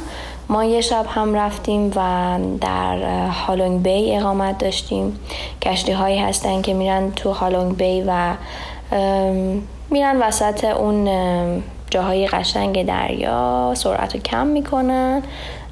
[0.49, 5.19] ما یه شب هم رفتیم و در هالونگ بی اقامت داشتیم.
[5.61, 8.33] کشتی هایی هستن که میرن تو هالونگ بی و
[9.89, 11.09] میرن وسط اون
[11.89, 15.23] جاهای قشنگ دریا سرعت رو کم می‌کنن.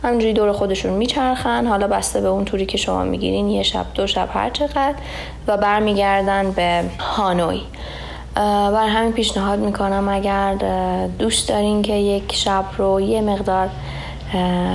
[0.04, 1.68] همینجوری دور خودشون میچرخن.
[1.68, 4.96] حالا بسته به اون توری که شما می‌گیرین یه شب دو شب هر چقدر.
[5.48, 7.62] و برمیگردن به هانوی.
[8.36, 10.56] بر همین پیشنهاد می‌کنم اگر
[11.20, 13.70] دوست دارین که یک شب رو یه مقدار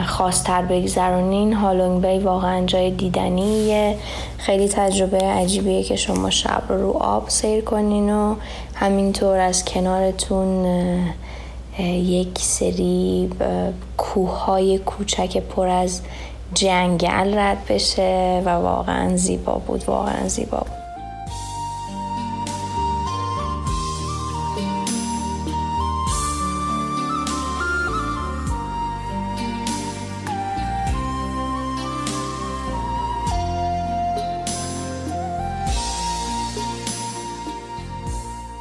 [0.07, 3.97] خواستر بگذرونین هالونگ بی واقعا جای دیدنیه.
[4.39, 8.35] خیلی تجربه عجیبیه که شما شب رو رو آب سیر کنین و
[8.75, 10.67] همینطور از کنارتون
[11.83, 13.31] یک سری
[13.97, 16.01] کوههای کوچک پر از
[16.55, 20.85] جنگل رد بشه و واقعا زیبا بود واقعا زیبا بود.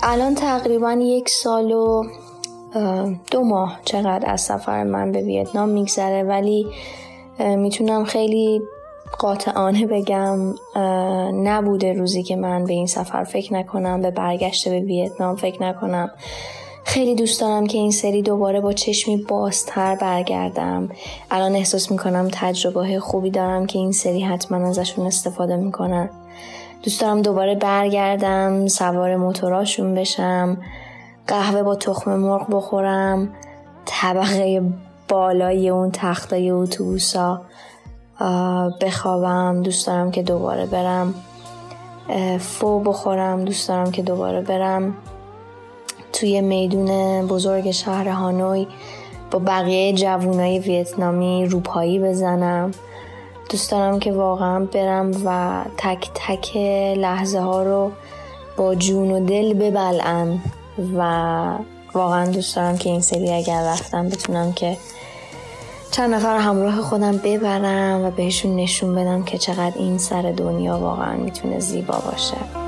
[0.05, 2.03] الان تقریبا یک سال و
[3.31, 6.23] دو ماه چقدر از سفر من به ویتنام میگذره.
[6.23, 6.67] ولی
[7.39, 8.61] می‌تونم خیلی
[9.19, 10.53] قاطعانه بگم
[11.43, 16.11] نبوده روزی که من به این سفر فکر نکنم به برگشت به ویتنام فکر نکنم.
[16.83, 20.89] خیلی دوست دارم که این سری دوباره با چشمی بازتر برگردم.
[21.31, 26.09] الان احساس می‌کنم تجربه خوبی دارم که این سری حتما ازشون استفاده می‌کنم
[26.83, 30.57] دوست دارم دوباره برگردم سوار موتوراشون بشم.
[31.27, 33.29] قهوه با تخم مرغ بخورم
[33.85, 34.61] طبقه
[35.07, 37.41] بالای اون تختای اتوبوسا
[38.81, 41.13] بخوابم دوست دارم که دوباره برم
[42.39, 44.93] فو بخورم دوست دارم که دوباره برم.
[46.13, 46.87] توی میدون
[47.27, 48.67] بزرگ شهر هانوی
[49.31, 52.71] با بقیه جوونای ویتنامی روپایی بزنم.
[53.49, 56.57] دوست دارم که واقعا برم و تک تک
[56.97, 57.91] لحظه ها رو
[58.57, 60.39] با جون و دل ببلم
[60.97, 61.57] و
[61.93, 64.77] واقعا دوست دارم که این سری اگر رفتم بتونم که
[65.91, 71.15] چند نفر همراه خودم ببرم و بهشون نشون بدم که چقدر این سر دنیا واقعا
[71.15, 72.62] می‌تونه زیبا باشه.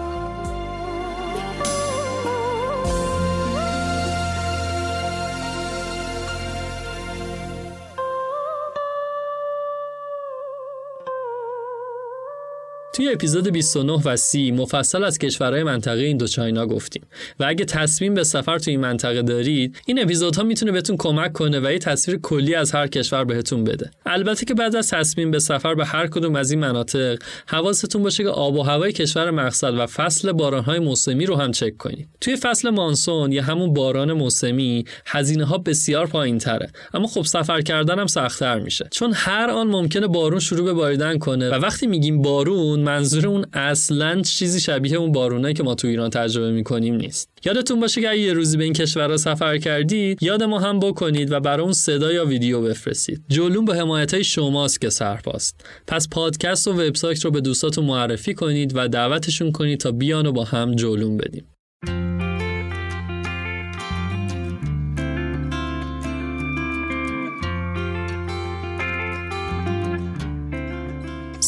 [12.96, 17.04] توی اپیزود 29 و 30 مفصل از کشورهای منطقه ایندوچاینا گفتیم
[17.40, 21.60] و اگه تصمیم به سفر توی این منطقه دارید این اپیزودها می‌تونه بهتون کمک کنه
[21.60, 23.92] و یه تصویر کلی از هر کشور بهتون بده.
[24.06, 27.18] البته که بعد از تصمیم به سفر به هر کدوم از این مناطق
[27.48, 31.78] حواستون باشه که آب و هوای کشور مقصد و فصل بارانهای موسمی رو هم چک
[31.78, 32.08] کنید.
[32.22, 37.62] توی فصل مانسون یا همون باران موسمی هزینه ها بسیار پایین تره اما خب سفر
[37.62, 38.88] کردن هم سختتر میشه.
[38.92, 43.46] چون هر آن ممکنه بارون شروع به باریدن کنه و وقتی میگیم بارون منظور اون
[43.54, 47.30] اصلا چیزی شبیه اون بارونایی که ما تو ایران تجربه می‌کنیم نیست.
[47.46, 51.32] یادتون باشه که اگه یه روزی به این کشورها سفر کردید یاد ما هم بکنید
[51.32, 53.24] و برای اون صدا یا ویدیو بفرستید.
[53.30, 55.66] جولون به حمایت های شماست که سرپاست.
[55.88, 60.32] پس پادکست و وبسایت رو به دوستاتون معرفی کنید و دعوتشون کنید تا بیان و
[60.32, 61.46] با هم جولون بدیم.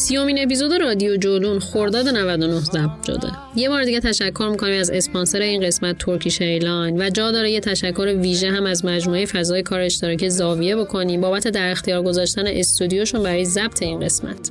[0.08, 3.28] سیومین اپیزود رادیو جولون خرداد 99 ضبط شده.
[3.56, 7.60] یه بار دیگه تشکر می‌کنیم از اسپانسر این قسمت Turkish Airline و جا داره یه
[7.60, 11.20] تشکر ویژه هم از مجموعه فضای کار اشتراکی زاویه بکنیم.
[11.20, 14.50] بابت در اختیار گذاشتن استودیوشون برای ضبط این قسمت.